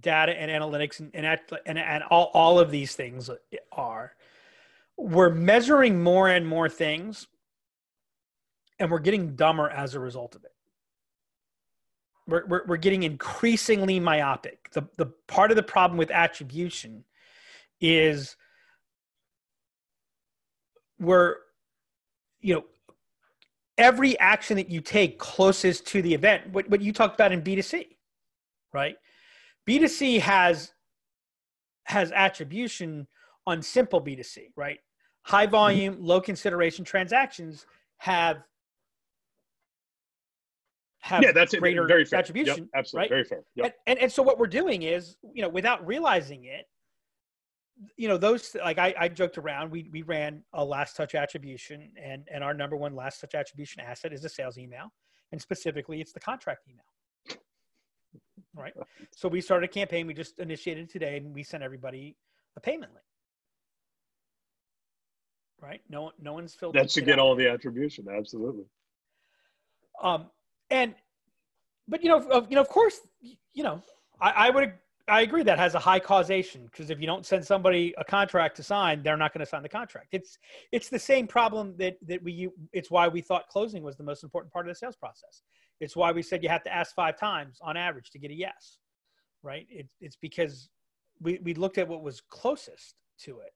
[0.00, 3.30] data and analytics and and, and, and all, all of these things
[3.72, 4.14] are
[5.00, 7.26] we're measuring more and more things
[8.78, 10.52] and we're getting dumber as a result of it.
[12.26, 14.70] We're, we're, we're getting increasingly myopic.
[14.72, 17.04] The, the part of the problem with attribution
[17.80, 18.36] is
[20.98, 21.36] we're
[22.40, 22.64] you know
[23.78, 27.40] every action that you take closest to the event what, what you talked about in
[27.40, 27.86] b2c
[28.72, 28.96] right?
[29.68, 30.72] B2c has
[31.84, 33.08] has attribution
[33.46, 34.78] on simple b2c right
[35.22, 35.52] high mm-hmm.
[35.52, 37.66] volume low consideration transactions
[37.98, 38.38] have
[41.00, 41.60] have yeah, that's it.
[41.60, 42.18] greater Very fair.
[42.18, 43.02] attribution Yep, absolutely.
[43.04, 43.42] right Very fair.
[43.54, 43.64] Yep.
[43.64, 46.66] and, and and so what we're doing is you know without realizing it
[47.96, 51.90] you know those like I, I joked around we we ran a last touch attribution
[52.02, 54.92] and and our number one last touch attribution asset is a sales email
[55.32, 57.38] and specifically it's the contract email
[58.54, 58.74] right
[59.14, 62.16] so we started a campaign we just initiated today and we sent everybody
[62.56, 63.04] a payment link
[65.62, 68.06] right no no one's filled That should get all the attribution.
[68.08, 68.64] Absolutely.
[70.02, 70.26] Um,
[70.70, 70.94] and,
[71.88, 73.82] but you know, of, you know, of course, you know,
[74.20, 74.72] I, I would,
[75.08, 78.56] I agree that has a high causation because if you don't send somebody a contract
[78.56, 80.08] to sign, they're not going to sign the contract.
[80.12, 80.38] It's,
[80.70, 82.48] it's the same problem that that we.
[82.72, 85.42] It's why we thought closing was the most important part of the sales process.
[85.80, 88.34] It's why we said you have to ask five times on average to get a
[88.34, 88.78] yes,
[89.42, 89.66] right?
[89.68, 90.70] It's it's because
[91.20, 92.94] we we looked at what was closest
[93.24, 93.52] to it.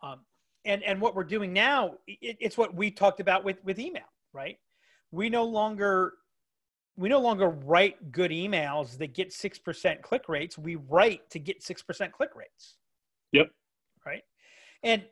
[0.00, 0.20] Um,
[0.64, 4.02] and and what we're doing now, it, it's what we talked about with with email,
[4.32, 4.58] right?
[5.14, 6.14] we no longer
[6.96, 10.56] we no longer write good emails that get 6% click rates.
[10.56, 12.76] We write to get 6% click rates.
[13.32, 13.50] Yep.
[14.06, 14.22] right?
[14.82, 15.02] And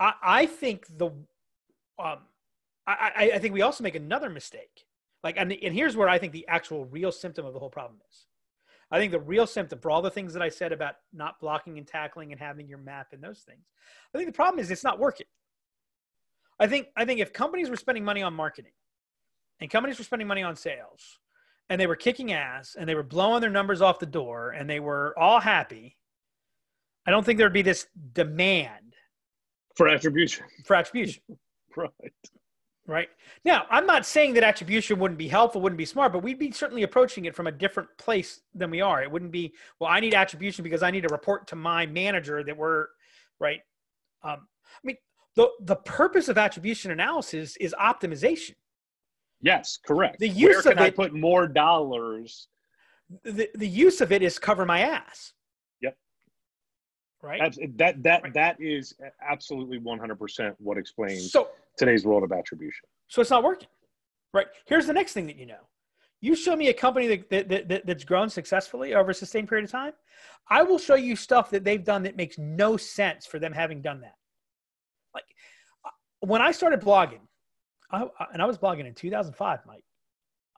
[0.00, 2.18] i i think the um
[2.86, 4.84] i i, I think we also make another mistake.
[5.24, 8.00] Like and, and here's where i think the actual real symptom of the whole problem
[8.08, 8.26] is
[8.90, 11.78] i think the real symptom for all the things that i said about not blocking
[11.78, 13.64] and tackling and having your map and those things
[14.14, 15.26] i think the problem is it's not working
[16.60, 18.72] I think I think if companies were spending money on marketing
[19.60, 21.20] and companies were spending money on sales
[21.68, 24.68] and they were kicking ass and they were blowing their numbers off the door and
[24.68, 25.96] they were all happy,
[27.06, 28.94] I don't think there'd be this demand
[29.76, 30.46] For attribution.
[30.64, 31.22] for attribution.
[31.76, 31.90] Right.
[32.88, 33.10] Right.
[33.44, 36.50] Now, I'm not saying that attribution wouldn't be helpful, wouldn't be smart, but we'd be
[36.50, 39.02] certainly approaching it from a different place than we are.
[39.02, 42.42] It wouldn't be, well, I need attribution because I need to report to my manager
[42.42, 42.86] that we're
[43.38, 43.60] right.
[44.22, 44.96] Um, I mean,
[45.36, 48.54] the the purpose of attribution analysis is optimization.
[49.42, 50.18] Yes, correct.
[50.18, 52.48] The use Where of can I put more dollars?
[53.22, 55.34] The the use of it is cover my ass.
[55.82, 55.96] Yep.
[57.22, 57.54] Right.
[57.76, 58.32] That that Right.
[58.32, 62.86] that is absolutely 100% what explains So today's world of attribution.
[63.08, 63.68] so it's not working.
[64.34, 64.46] Right.
[64.66, 65.60] Here's the next thing that you know.
[66.20, 69.48] You show me a company that, that, that, that- that's grown successfully over a sustained
[69.48, 69.92] period of time.
[70.50, 73.80] I will show you stuff that they've done that makes no sense for them having
[73.80, 74.14] done that.
[75.14, 75.24] Like
[75.84, 77.20] uh, when I started blogging,
[77.90, 79.84] I, I- and I was blogging in 2005, Mike.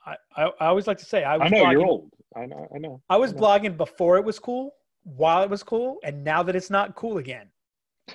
[0.07, 2.11] I, I, I always like to say I was I know blogging, you're old.
[2.35, 2.67] I know.
[2.75, 3.03] I know.
[3.11, 3.41] I was I know.
[3.43, 4.73] blogging before it was cool,
[5.05, 7.49] while it was cool, and now that it's not cool again.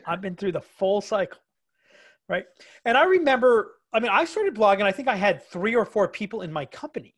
[0.08, 1.38] I've been through the full cycle.
[2.28, 2.46] Right.
[2.86, 6.08] And I remember, I mean, I started blogging, I think I had three or four
[6.08, 7.16] people in my company.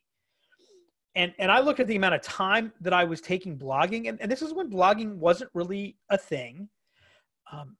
[1.15, 4.21] And and I looked at the amount of time that I was taking blogging, and,
[4.21, 6.69] and this is when blogging wasn't really a thing.
[7.51, 7.75] Um,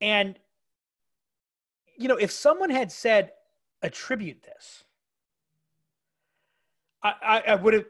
[0.00, 0.38] and
[1.98, 3.32] you know, if someone had said,
[3.82, 4.84] attribute this,
[7.02, 7.84] I, I, I would have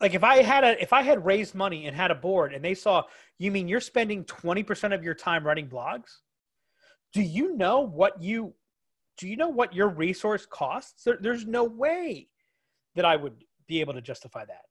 [0.00, 2.64] like if I had a if I had raised money and had a board and
[2.64, 3.02] they saw
[3.38, 6.18] you mean you're spending 20% of your time writing blogs?
[7.12, 8.54] Do you know what you
[9.18, 11.04] do you know what your resource costs?
[11.04, 12.28] There, there's no way
[12.94, 14.62] that I would be able to justify that.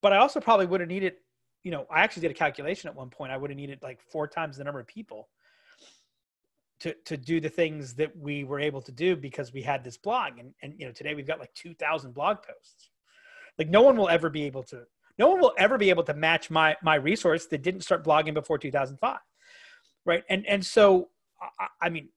[0.00, 1.14] But I also probably would have needed,
[1.62, 3.32] you know, I actually did a calculation at one point.
[3.32, 5.28] I would have needed like four times the number of people
[6.80, 9.98] to to do the things that we were able to do because we had this
[9.98, 10.38] blog.
[10.38, 12.90] And and you know, today we've got like 2,000 blog posts.
[13.58, 14.84] Like no one will ever be able to
[15.18, 18.34] no one will ever be able to match my my resource that didn't start blogging
[18.34, 19.18] before 2005
[20.04, 21.08] right and and so
[21.58, 22.08] I, I, mean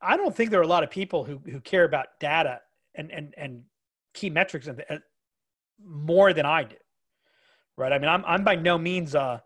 [0.00, 2.60] i don't think there are a lot of people who who care about data
[2.94, 3.62] and and and
[4.14, 4.82] key metrics and
[5.84, 6.76] more than i do
[7.76, 9.38] right i mean i'm i'm by no means uh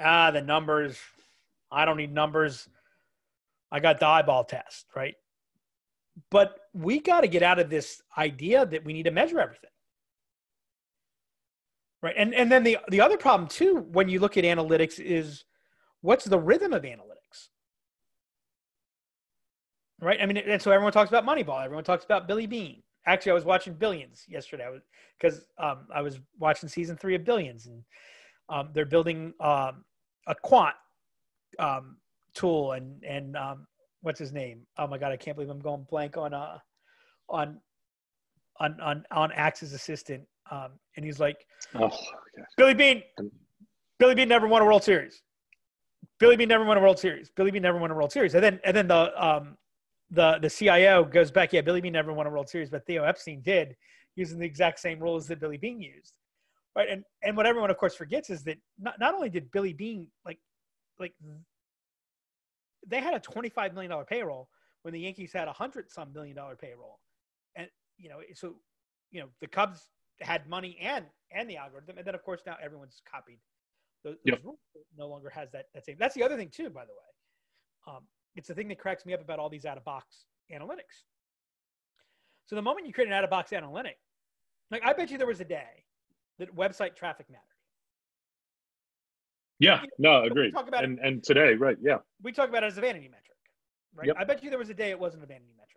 [0.00, 0.98] ah the numbers
[1.70, 2.68] i don't need numbers
[3.70, 5.14] i got the eyeball test right
[6.30, 9.70] but we got to get out of this idea that we need to measure everything
[12.00, 12.14] Right.
[12.16, 15.44] And and then the the other problem too when you look at analytics is
[16.00, 17.17] what's the rhythm of analytics?
[20.00, 20.18] Right?
[20.20, 22.82] I mean and so everyone talks about Moneyball, everyone talks about Billy Beane.
[23.06, 24.66] Actually, I was watching Billions yesterday.
[24.66, 24.82] I was
[25.18, 27.82] because um, I was watching season three of Billions, and
[28.50, 29.84] um, they're building um,
[30.26, 30.74] a quant
[31.58, 31.96] um,
[32.34, 33.66] tool, and and um,
[34.02, 34.60] what's his name?
[34.76, 36.58] Oh my god, I can't believe I'm going blank on uh
[37.28, 37.60] on
[38.60, 40.22] on on on Axe's assistant.
[40.50, 41.90] Um, and he's like, oh,
[42.56, 43.02] Billy Beane,
[43.98, 45.22] Billy Beane never won a World Series.
[46.18, 47.30] Billy Beane never won a World Series.
[47.30, 48.34] Billy Beane never won a World Series.
[48.34, 49.56] And then and then the um
[50.10, 53.04] the the CIO goes back, yeah, Billy Beane never won a World Series, but Theo
[53.04, 53.76] Epstein did,
[54.16, 56.14] using the exact same rules that Billy Beane used.
[56.76, 56.88] Right.
[56.88, 60.06] And and what everyone of course forgets is that not, not only did Billy Beane
[60.24, 60.38] like
[60.98, 61.12] like
[62.86, 64.48] they had a $25 million payroll
[64.82, 67.00] when the Yankees had a hundred some million dollar payroll.
[67.56, 68.56] And you know, so
[69.10, 69.88] you know, the Cubs
[70.20, 73.38] had money and and the algorithm, and then of course now everyone's copied
[74.04, 74.40] those, yep.
[74.44, 74.58] rules.
[74.96, 75.96] No longer has that that same.
[75.98, 77.94] That's the other thing too, by the way.
[77.94, 78.02] Um,
[78.36, 81.04] it's the thing that cracks me up about all these out of box analytics.
[82.46, 83.98] So the moment you create an out of box analytic,
[84.70, 85.84] like I bet you there was a day
[86.38, 87.42] that website traffic mattered.
[89.60, 90.54] Yeah, no, agreed.
[90.56, 91.76] and, it, and today, right?
[91.82, 93.36] Yeah, we talk about it as a vanity metric,
[93.94, 94.06] right?
[94.06, 94.16] Yep.
[94.18, 95.68] I bet you there was a day it wasn't a vanity metric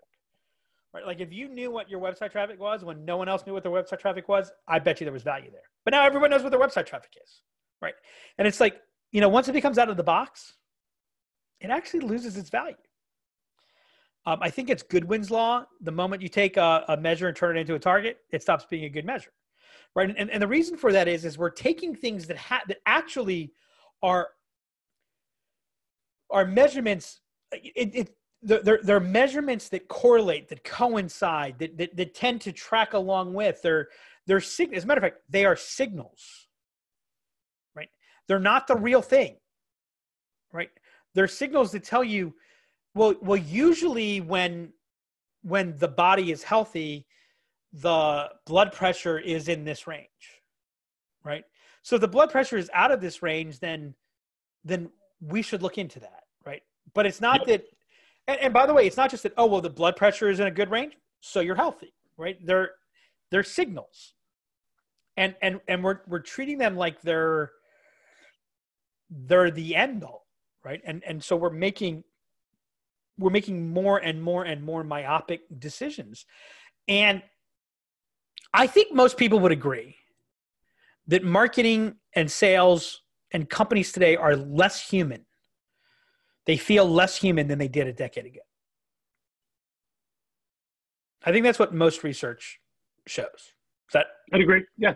[0.93, 1.05] right?
[1.05, 3.63] Like if you knew what your website traffic was when no one else knew what
[3.63, 5.61] their website traffic was, I bet you there was value there.
[5.85, 7.41] But now everyone knows what their website traffic is,
[7.81, 7.93] right?
[8.37, 8.79] And it's like,
[9.11, 10.53] you know, once it becomes out of the box,
[11.61, 12.75] it actually loses its value.
[14.25, 15.65] Um, I think it's Goodwin's law.
[15.81, 18.65] The moment you take a, a, measure and turn it into a target, it stops
[18.69, 19.31] being a good measure,
[19.95, 20.13] right?
[20.15, 23.53] And, and the reason for that is, is we're taking things that ha- that actually
[24.03, 24.29] are
[26.29, 27.19] are measurements.
[27.51, 32.93] It, it, they're, they're measurements that correlate, that coincide, that, that, that tend to track
[32.93, 33.61] along with.
[33.61, 33.89] They're,
[34.25, 36.47] they're sig- as a matter of fact, they are signals,
[37.75, 37.89] right?
[38.27, 39.35] They're not the real thing,
[40.51, 40.69] right?
[41.13, 42.33] They're signals that tell you,
[42.93, 44.73] well, well, usually when
[45.43, 47.07] when the body is healthy,
[47.73, 50.41] the blood pressure is in this range,
[51.23, 51.43] right?
[51.81, 53.95] So if the blood pressure is out of this range, then
[54.63, 56.61] then we should look into that, right?
[56.93, 57.61] But it's not yep.
[57.61, 57.67] that
[58.27, 60.39] and, and by the way, it's not just that, oh, well, the blood pressure is
[60.39, 62.37] in a good range, so you're healthy, right?
[62.45, 62.71] They're,
[63.29, 64.13] they're signals.
[65.17, 67.51] And, and, and we're, we're treating them like they're,
[69.09, 70.20] they're the end all,
[70.63, 70.81] right?
[70.85, 72.03] And, and so we're making,
[73.17, 76.25] we're making more and more and more myopic decisions.
[76.87, 77.21] And
[78.53, 79.95] I think most people would agree
[81.07, 85.25] that marketing and sales and companies today are less human
[86.45, 88.39] they feel less human than they did a decade ago.
[91.23, 92.59] I think that's what most research
[93.07, 93.27] shows.
[93.35, 94.07] Is that?
[94.33, 94.65] I'd agree.
[94.77, 94.95] Yeah.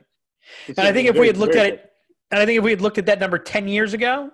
[0.70, 1.92] And I think if we had looked at it,
[2.32, 4.32] and I think if we had looked at that number 10 years ago,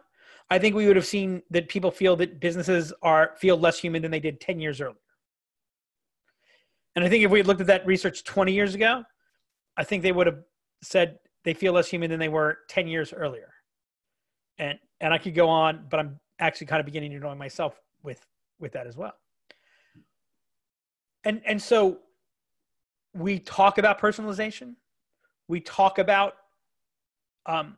[0.51, 4.01] I think we would have seen that people feel that businesses are feel less human
[4.01, 4.97] than they did 10 years earlier.
[6.93, 9.05] And I think if we had looked at that research 20 years ago,
[9.77, 10.39] I think they would have
[10.83, 13.53] said they feel less human than they were 10 years earlier.
[14.57, 17.79] And and I could go on, but I'm actually kind of beginning to annoy myself
[18.03, 18.19] with
[18.59, 19.13] with that as well.
[21.23, 21.99] And and so
[23.13, 24.75] we talk about personalization.
[25.47, 26.33] We talk about
[27.45, 27.77] um,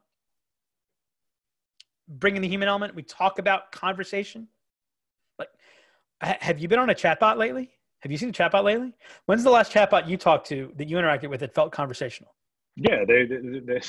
[2.07, 2.95] bringing the human element.
[2.95, 4.47] We talk about conversation.
[5.39, 5.49] Like,
[6.21, 7.71] have you been on a chatbot lately?
[7.99, 8.93] Have you seen a chatbot lately?
[9.25, 12.35] When's the last chatbot you talked to that you interacted with that felt conversational?
[12.75, 13.81] Yeah, they, they, they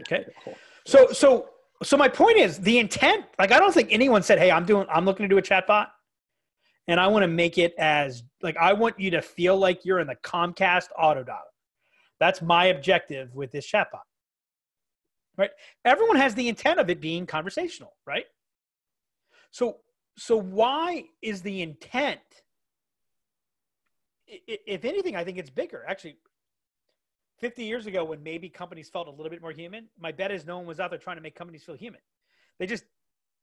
[0.00, 0.24] okay.
[0.86, 1.50] So so
[1.82, 3.26] so my point is the intent.
[3.38, 4.86] Like I don't think anyone said, "Hey, I'm doing.
[4.90, 5.88] I'm looking to do a chatbot,
[6.88, 10.00] and I want to make it as like I want you to feel like you're
[10.00, 11.44] in the Comcast auto dial.
[12.18, 14.00] That's my objective with this chatbot.
[15.36, 15.50] Right?
[15.84, 18.26] Everyone has the intent of it being conversational, right?
[19.50, 19.78] So
[20.16, 22.20] so why is the intent
[24.26, 25.84] if anything I think it's bigger.
[25.88, 26.16] Actually
[27.38, 30.46] 50 years ago when maybe companies felt a little bit more human, my bet is
[30.46, 32.00] no one was out there trying to make companies feel human.
[32.58, 32.84] They just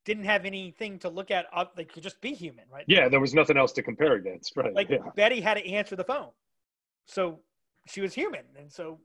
[0.06, 1.48] didn't have anything to look at.
[1.52, 2.86] Uh, they could just be human, right?
[2.88, 4.74] Yeah, there was nothing else to compare against, right?
[4.74, 5.00] Like yeah.
[5.16, 6.30] Betty had to answer the phone,
[7.06, 7.40] so
[7.88, 9.00] she was human, and so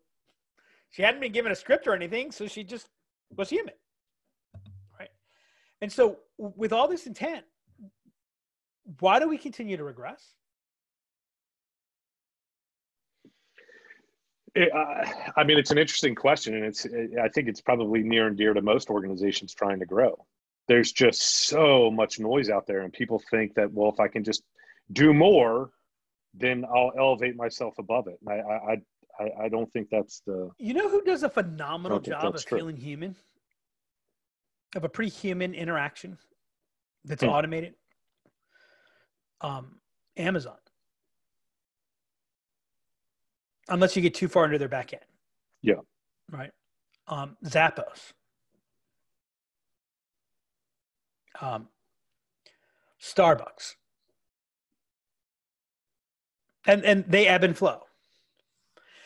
[0.93, 2.87] she hadn't been given a script or anything, so she just
[3.35, 3.75] was human,
[4.99, 5.09] right?
[5.81, 7.45] And so, with all this intent,
[9.01, 10.35] why do we continue to regress?
[14.55, 16.87] It, uh, I mean, it's an interesting question, and it's
[17.21, 20.27] I think it's probably near and dear to most organizations trying to grow.
[20.69, 24.25] There's just so much noise out there, and people think that well, if I can
[24.25, 24.43] just
[24.93, 25.71] do more,
[26.35, 28.19] then I'll elevate myself above it.
[28.27, 28.77] And I, I,
[29.21, 30.51] I, I don't think that's the.
[30.59, 32.59] You know who does a phenomenal job of true.
[32.59, 33.17] feeling human?
[34.75, 36.17] Of a pretty human interaction
[37.05, 37.29] that's hmm.
[37.29, 37.75] automated.
[39.41, 39.81] Um,
[40.17, 40.57] Amazon
[43.69, 45.03] unless you get too far into their back end.
[45.63, 45.77] Yeah.
[46.31, 46.51] Right.
[47.09, 48.13] Um, Zappos.
[51.41, 51.69] Um,
[53.01, 53.75] Starbucks.
[56.67, 57.83] And and they ebb and flow.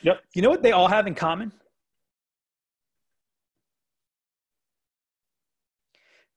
[0.07, 0.22] Yep.
[0.34, 1.52] You know what they all have in common?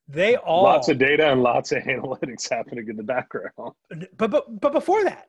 [0.08, 3.76] They all lots of data and lots of analytics happening in the background.
[4.18, 5.28] But but but before that,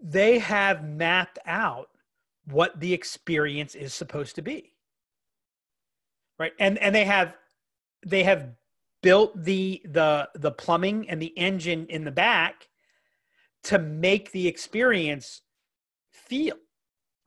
[0.00, 1.88] they have mapped out
[2.44, 4.72] what the experience is supposed to be
[6.38, 7.34] right and and they have
[8.06, 8.50] they have
[9.02, 12.68] built the the the plumbing and the engine in the back
[13.64, 15.42] to make the experience
[16.26, 16.56] feel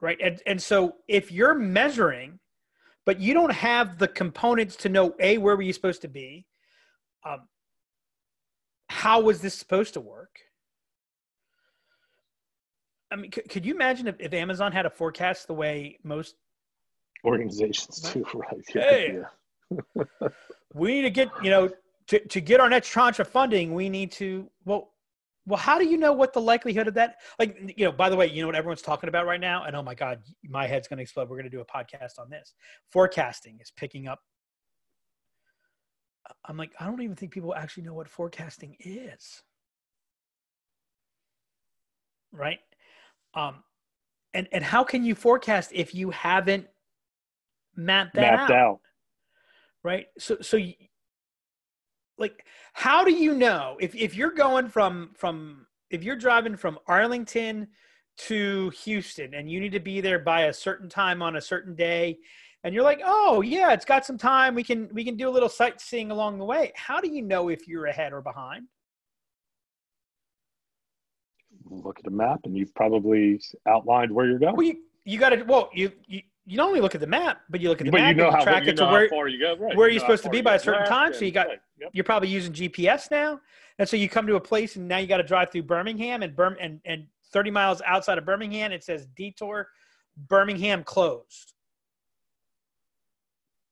[0.01, 0.17] right?
[0.23, 2.39] And and so if you're measuring
[3.09, 6.45] but you don't have the components to know a where were you supposed to be?
[7.25, 7.47] Um,
[8.87, 10.39] how was this supposed to work?
[13.11, 16.35] I mean, could, could you imagine if, if Amazon had a forecast the way most
[17.25, 18.61] organizations do, right?
[18.75, 19.21] Yeah, hey,
[19.95, 20.27] yeah.
[20.75, 21.69] we need to get, you know,
[22.09, 24.91] to, to get our next tranche of funding, we need to, well,
[25.45, 27.15] well, how do you know what the likelihood of that?
[27.39, 29.63] Like, you know, by the way, you know what everyone's talking about right now?
[29.63, 31.29] And oh my God, my head's going to explode.
[31.29, 32.53] We're going to do a podcast on this.
[32.91, 34.19] Forecasting is picking up.
[36.45, 39.41] I'm like, I don't even think people actually know what forecasting is.
[42.31, 42.59] Right?
[43.33, 43.63] Um,
[44.33, 46.67] and and how can you forecast if you haven't
[47.75, 48.57] mapped that mapped out?
[48.57, 48.79] out?
[49.83, 50.05] Right.
[50.19, 50.59] So so
[52.19, 56.77] like how do you know if if you're going from from if you're driving from
[56.87, 57.67] Arlington
[58.17, 61.75] to Houston and you need to be there by a certain time on a certain
[61.75, 62.19] day
[62.63, 64.53] and you're like, "Oh, yeah, it's got some time.
[64.53, 67.47] We can we can do a little sightseeing along the way." How do you know
[67.47, 68.67] if you're ahead or behind?
[71.69, 74.55] look at a map and you've probably outlined where you're going.
[74.55, 77.41] Well, you, you got to, well, you, you, you don't only look at the map,
[77.49, 79.27] but you look at the but map you know how, track it to where, far
[79.27, 79.77] you go, right.
[79.77, 81.13] where you you're supposed to be by a certain time.
[81.13, 81.59] So you got, right.
[81.79, 81.89] Yep.
[81.93, 83.39] you're probably using GPS now.
[83.77, 86.21] And so you come to a place and now you got to drive through Birmingham
[86.21, 89.69] and Birm and, and 30 miles outside of Birmingham, it says detour
[90.27, 91.53] Birmingham closed.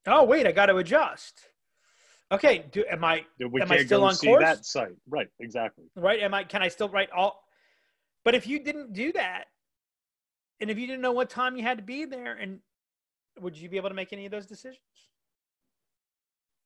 [0.06, 1.40] Oh, wait, I got to adjust.
[2.30, 4.42] Okay, do am I we am I still on course?
[4.42, 5.28] That site, right?
[5.40, 5.84] Exactly.
[5.96, 6.20] Right?
[6.20, 6.44] Am I?
[6.44, 7.42] Can I still write all?
[8.22, 9.44] But if you didn't do that,
[10.60, 12.60] and if you didn't know what time you had to be there, and
[13.40, 14.78] would you be able to make any of those decisions?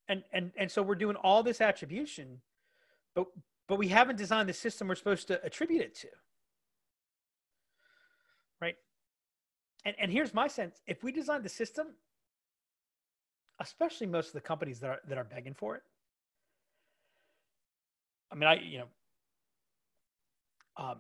[0.09, 2.41] And and and so we're doing all this attribution,
[3.15, 3.27] but
[3.69, 6.09] but we haven't designed the system we're supposed to attribute it to.
[8.61, 8.77] Right?
[9.85, 11.89] And and here's my sense: if we design the system,
[13.61, 15.83] especially most of the companies that are that are begging for it.
[18.31, 18.89] I mean, I you know,
[20.77, 20.99] um,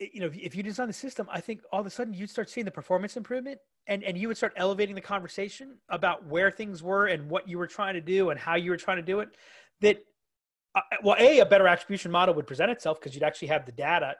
[0.00, 2.48] you know, if you design the system, I think all of a sudden you'd start
[2.48, 6.82] seeing the performance improvement and, and you would start elevating the conversation about where things
[6.82, 9.20] were and what you were trying to do and how you were trying to do
[9.20, 9.30] it.
[9.80, 9.98] That,
[10.74, 13.72] uh, well, A, a better attribution model would present itself because you'd actually have the
[13.72, 14.14] data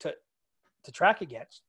[0.00, 0.14] to,
[0.84, 1.62] to track against,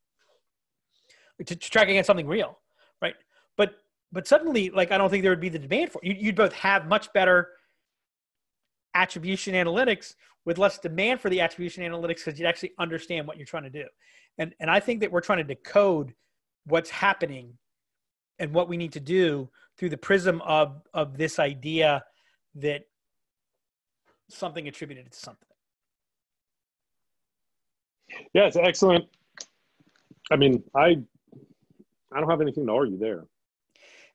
[1.38, 2.58] to, to track against something real,
[3.00, 3.14] right?
[3.56, 3.74] But,
[4.10, 6.16] but suddenly, like, I don't think there would be the demand for it.
[6.16, 7.50] You'd both have much better
[8.94, 10.14] attribution analytics
[10.44, 13.70] with less demand for the attribution analytics because you actually understand what you're trying to
[13.70, 13.84] do.
[14.38, 16.14] And, and I think that we're trying to decode
[16.66, 17.52] what's happening
[18.38, 22.04] and what we need to do through the prism of, of this idea
[22.56, 22.82] that
[24.28, 25.48] something attributed to something.
[28.34, 29.04] Yeah, it's excellent.
[30.30, 30.98] I mean, I
[32.12, 33.24] I don't have anything to argue there.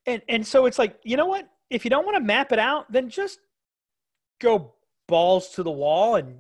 [0.05, 1.49] And and so it's like, you know what?
[1.69, 3.39] If you don't want to map it out, then just
[4.39, 4.73] go
[5.07, 6.39] balls to the wall and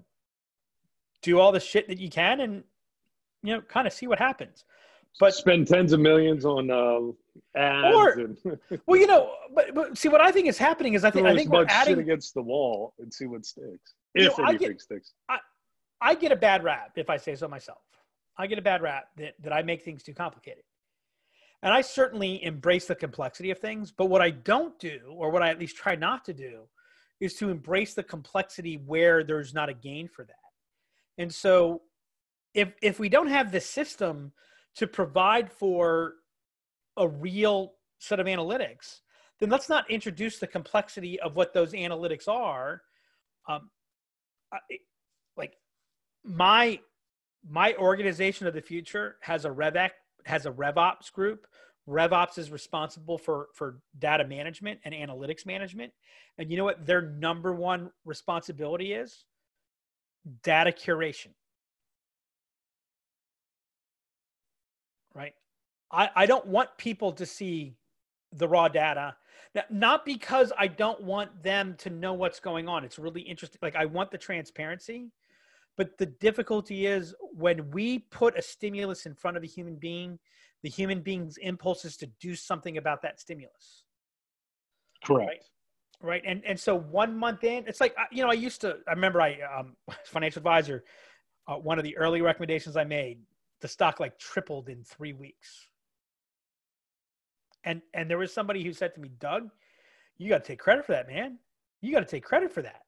[1.21, 2.63] do all the shit that you can and
[3.43, 4.65] you know, kind of see what happens.
[5.19, 7.95] But spend tens of millions on uh, ads.
[7.95, 8.37] Or, and
[8.85, 11.35] well, you know, but, but see what I think is happening is I think I
[11.35, 13.95] think we're adding against the wall and see what sticks.
[14.13, 15.13] If know, anything get, sticks.
[15.27, 15.39] I,
[16.01, 17.79] I get a bad rap if I say so myself.
[18.37, 20.63] I get a bad rap that, that I make things too complicated.
[21.63, 25.41] And I certainly embrace the complexity of things, but what I don't do, or what
[25.41, 26.61] I at least try not to do,
[27.19, 30.35] is to embrace the complexity where there's not a gain for that.
[31.17, 31.81] And so
[32.53, 34.31] if if we don't have the system
[34.75, 36.13] to provide for
[36.97, 39.01] a real set of analytics,
[39.39, 42.81] then let's not introduce the complexity of what those analytics are.
[43.47, 43.69] Um,
[45.35, 45.53] like
[46.23, 46.79] my
[47.47, 49.91] my organization of the future has a RevEx
[50.25, 51.47] has a RevOps group.
[51.87, 55.93] RevOps is responsible for for data management and analytics management.
[56.37, 59.25] And you know what their number one responsibility is?
[60.43, 61.29] Data curation.
[65.13, 65.33] Right?
[65.91, 67.77] I, I don't want people to see
[68.33, 69.15] the raw data.
[69.55, 72.83] Now, not because I don't want them to know what's going on.
[72.83, 73.59] It's really interesting.
[73.61, 75.09] Like I want the transparency,
[75.77, 80.19] but the difficulty is when we put a stimulus in front of a human being
[80.63, 83.83] the human being's impulse is to do something about that stimulus.
[85.03, 85.29] Correct.
[86.01, 86.09] Right?
[86.09, 86.23] right?
[86.25, 88.77] And and so one month in, it's like you know I used to.
[88.87, 90.83] I remember I um, financial advisor.
[91.47, 93.19] Uh, one of the early recommendations I made,
[93.61, 95.69] the stock like tripled in three weeks.
[97.63, 99.49] And and there was somebody who said to me, Doug,
[100.17, 101.37] you got to take credit for that, man.
[101.81, 102.81] You got to take credit for that.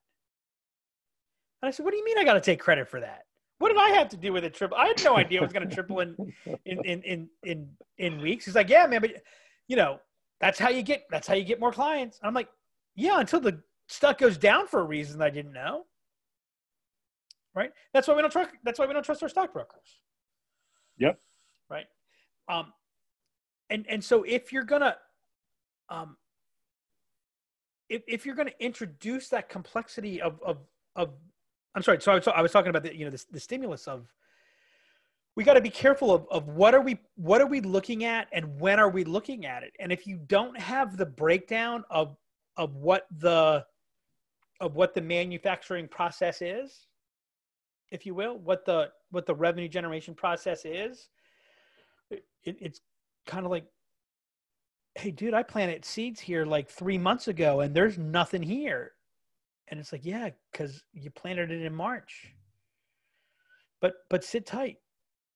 [1.62, 3.24] And I said, What do you mean I got to take credit for that?
[3.60, 4.78] What did I have to do with a triple?
[4.78, 6.16] I had no idea it was going to triple in,
[6.64, 8.46] in, in, in, in, in weeks.
[8.46, 9.10] He's like, yeah, man, but
[9.68, 10.00] you know,
[10.40, 12.18] that's how you get, that's how you get more clients.
[12.22, 12.48] I'm like,
[12.96, 15.84] yeah, until the stock goes down for a reason I didn't know.
[17.54, 17.70] Right.
[17.92, 20.00] That's why we don't trust, that's why we don't trust our stockbrokers.
[20.96, 21.20] Yep.
[21.68, 21.86] Right.
[22.48, 22.72] Um,
[23.68, 24.96] and, and so if you're going to,
[25.90, 26.16] um,
[27.90, 30.56] if, if you're to introduce that complexity of, of,
[30.96, 31.10] of
[31.74, 32.00] I'm sorry.
[32.00, 34.12] So I was, I was talking about the you know the, the stimulus of
[35.36, 38.28] we got to be careful of, of what are we what are we looking at
[38.32, 42.16] and when are we looking at it and if you don't have the breakdown of
[42.56, 43.64] of what the
[44.60, 46.86] of what the manufacturing process is
[47.90, 51.08] if you will what the what the revenue generation process is
[52.10, 52.80] it, it's
[53.26, 53.64] kind of like
[54.96, 58.92] hey dude i planted seeds here like three months ago and there's nothing here
[59.70, 62.34] and it's like, yeah, because you planted it in March.
[63.80, 64.76] But but sit tight.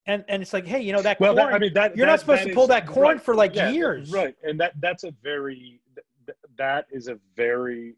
[0.06, 1.46] And and it's like, hey, you know that well, corn.
[1.46, 3.34] That, I mean, that you're that, not supposed to pull is, that corn right, for
[3.34, 4.34] like yeah, years, right?
[4.42, 5.80] And that that's a very
[6.58, 7.94] that is a very,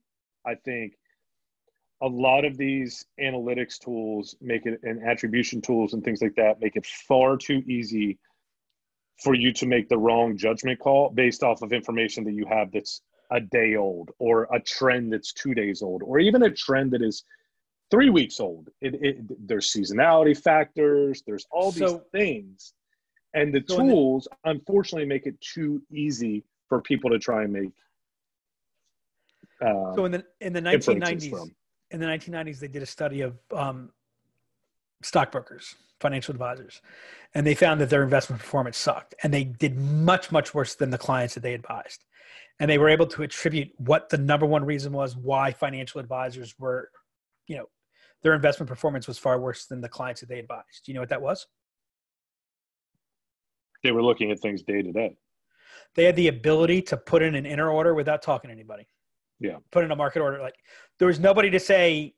[0.47, 0.95] I think,
[2.03, 6.61] a lot of these analytics tools make it and attribution tools and things like that
[6.61, 8.19] make it far too easy
[9.23, 12.71] for you to make the wrong judgment call based off of information that you have
[12.71, 16.93] that's a day old or a trend that's two days old or even a trend
[16.93, 17.25] that is
[17.91, 18.69] three weeks old.
[18.81, 22.75] It, it there's seasonality factors there's all these so, things.
[23.35, 27.53] And the so tools the, unfortunately make it too easy for people to try and
[27.53, 27.71] make
[29.61, 31.51] uh, so in the in the 1990s
[31.91, 33.91] in the 1990s they did a study of um,
[35.03, 36.83] stockbrokers financial advisors
[37.35, 40.91] and they found that their investment performance sucked and they did much much worse than
[40.91, 42.05] the clients that they advised
[42.59, 46.55] and they were able to attribute what the number one reason was why financial advisors
[46.59, 46.91] were,
[47.47, 47.67] you know,
[48.23, 50.85] their investment performance was far worse than the clients that they advised.
[50.85, 51.47] Do you know what that was?
[53.83, 55.17] They were looking at things day to day.
[55.95, 58.89] They had the ability to put in an inner order without talking to anybody.
[59.39, 59.59] Yeah.
[59.71, 60.41] Put in a market order.
[60.41, 60.57] Like
[60.99, 62.15] there was nobody to say,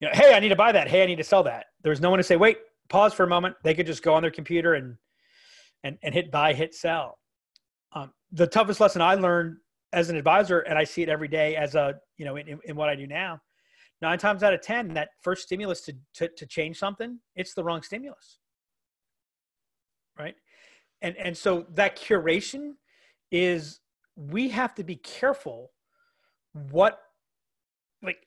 [0.00, 0.88] you know, hey, I need to buy that.
[0.88, 1.66] Hey, I need to sell that.
[1.82, 2.58] There was no one to say, wait,
[2.88, 3.56] pause for a moment.
[3.62, 4.96] They could just go on their computer and
[5.84, 7.18] and and hit buy, hit sell.
[8.32, 9.56] The toughest lesson I learned
[9.92, 12.76] as an advisor, and I see it every day as a, you know, in, in
[12.76, 13.40] what I do now,
[14.02, 17.64] nine times out of 10, that first stimulus to, to, to change something, it's the
[17.64, 18.38] wrong stimulus.
[20.18, 20.34] Right.
[21.00, 22.72] And, and so that curation
[23.30, 23.80] is,
[24.16, 25.70] we have to be careful
[26.70, 27.00] what,
[28.02, 28.26] like,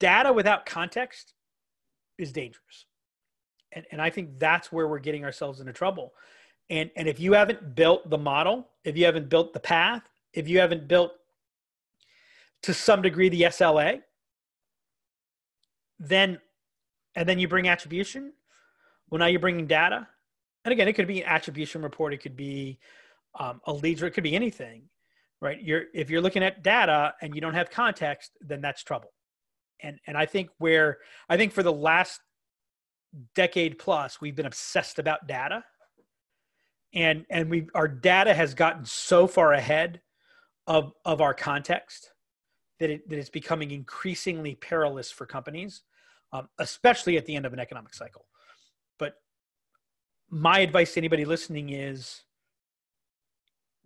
[0.00, 1.34] data without context
[2.18, 2.86] is dangerous.
[3.72, 6.12] And, and I think that's where we're getting ourselves into trouble
[6.70, 10.02] and, and if you haven't built the model, if you haven't built the path,
[10.32, 11.12] if you haven't built
[12.62, 14.00] to some degree the SLA,
[15.98, 16.38] then
[17.16, 18.32] and then you bring attribution,
[19.08, 20.08] Well, now you're bringing data,
[20.64, 22.78] and again, it could be an attribution report, it could be
[23.38, 24.82] um, a leads, or it could be anything,
[25.40, 25.60] right?
[25.62, 29.12] You're if you're looking at data and you don't have context, then that's trouble.
[29.82, 30.98] And and I think where
[31.28, 32.20] I think for the last
[33.34, 35.62] decade plus, we've been obsessed about data,
[36.94, 40.00] and and we our data has gotten so far ahead
[40.66, 42.10] of of our context
[42.80, 45.82] that it that it's becoming increasingly perilous for companies,
[46.32, 48.26] um, especially at the end of an economic cycle.
[48.98, 49.14] But
[50.30, 52.22] my advice to anybody listening is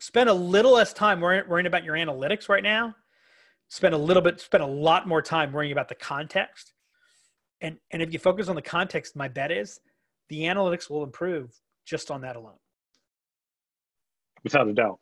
[0.00, 2.94] spend a little less time worrying, worrying about your analytics right now.
[3.70, 6.72] Spend a little bit, spend a lot more time worrying about the context.
[7.60, 9.80] And and if you focus on the context, my bet is
[10.28, 11.50] the analytics will improve
[11.84, 12.58] just on that alone.
[14.44, 14.98] Without a doubt.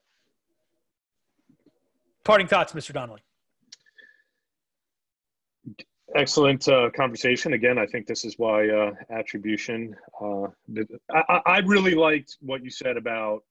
[2.25, 2.93] Parting thoughts, Mr.
[2.93, 3.21] Donnelly.
[6.17, 7.53] Excellent uh, conversation.
[7.53, 9.95] Again, I think this is why uh, attribution.
[10.21, 10.47] Uh,
[11.13, 13.43] I, I really liked what you said about,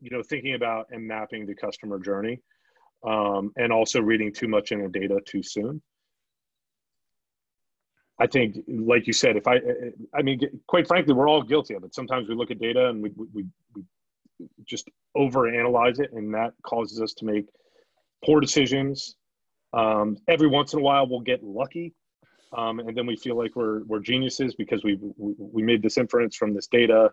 [0.00, 2.40] you know, thinking about and mapping the customer journey,
[3.06, 5.82] um, and also reading too much in the data too soon.
[8.18, 9.60] I think, like you said, if I,
[10.14, 11.94] I mean, quite frankly, we're all guilty of it.
[11.94, 13.44] Sometimes we look at data and we we,
[13.74, 13.82] we
[14.64, 17.46] just overanalyze it, and that causes us to make
[18.24, 19.16] poor decisions
[19.74, 21.92] um, every once in a while, we'll get lucky,
[22.56, 26.36] um, and then we feel like we're we're geniuses because we we made this inference
[26.36, 27.10] from this data.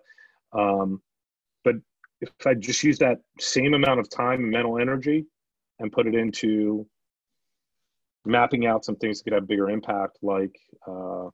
[0.54, 1.02] Um,
[1.64, 1.76] but
[2.22, 5.26] if I just use that same amount of time and mental energy
[5.80, 6.86] and put it into
[8.26, 10.56] mapping out some things that could have bigger impact, like
[10.88, 11.30] uh,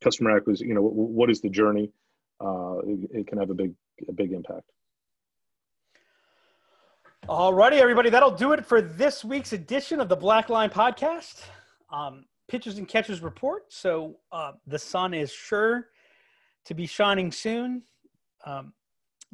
[0.00, 1.90] customer acquisition, you know, what is the journey?
[2.40, 3.72] Uh, it, it can have a big
[4.08, 4.70] a big impact.
[7.28, 8.08] All righty, everybody.
[8.08, 11.42] That'll do it for this week's edition of the Black Line Podcast.
[11.90, 13.64] Um, pitchers and catchers report.
[13.68, 15.88] So uh, the sun is sure
[16.66, 17.82] to be shining soon.
[18.44, 18.72] Um,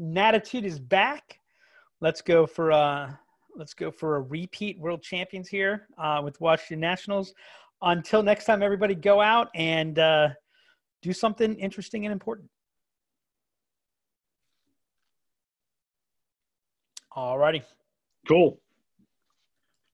[0.01, 1.39] Natitude is back.
[2.01, 3.19] Let's go for a
[3.55, 7.35] let's go for a repeat world champions here uh, with Washington Nationals.
[7.83, 10.29] Until next time, everybody, go out and uh,
[11.03, 12.49] do something interesting and important.
[17.15, 17.63] All righty.
[18.29, 18.62] Cool.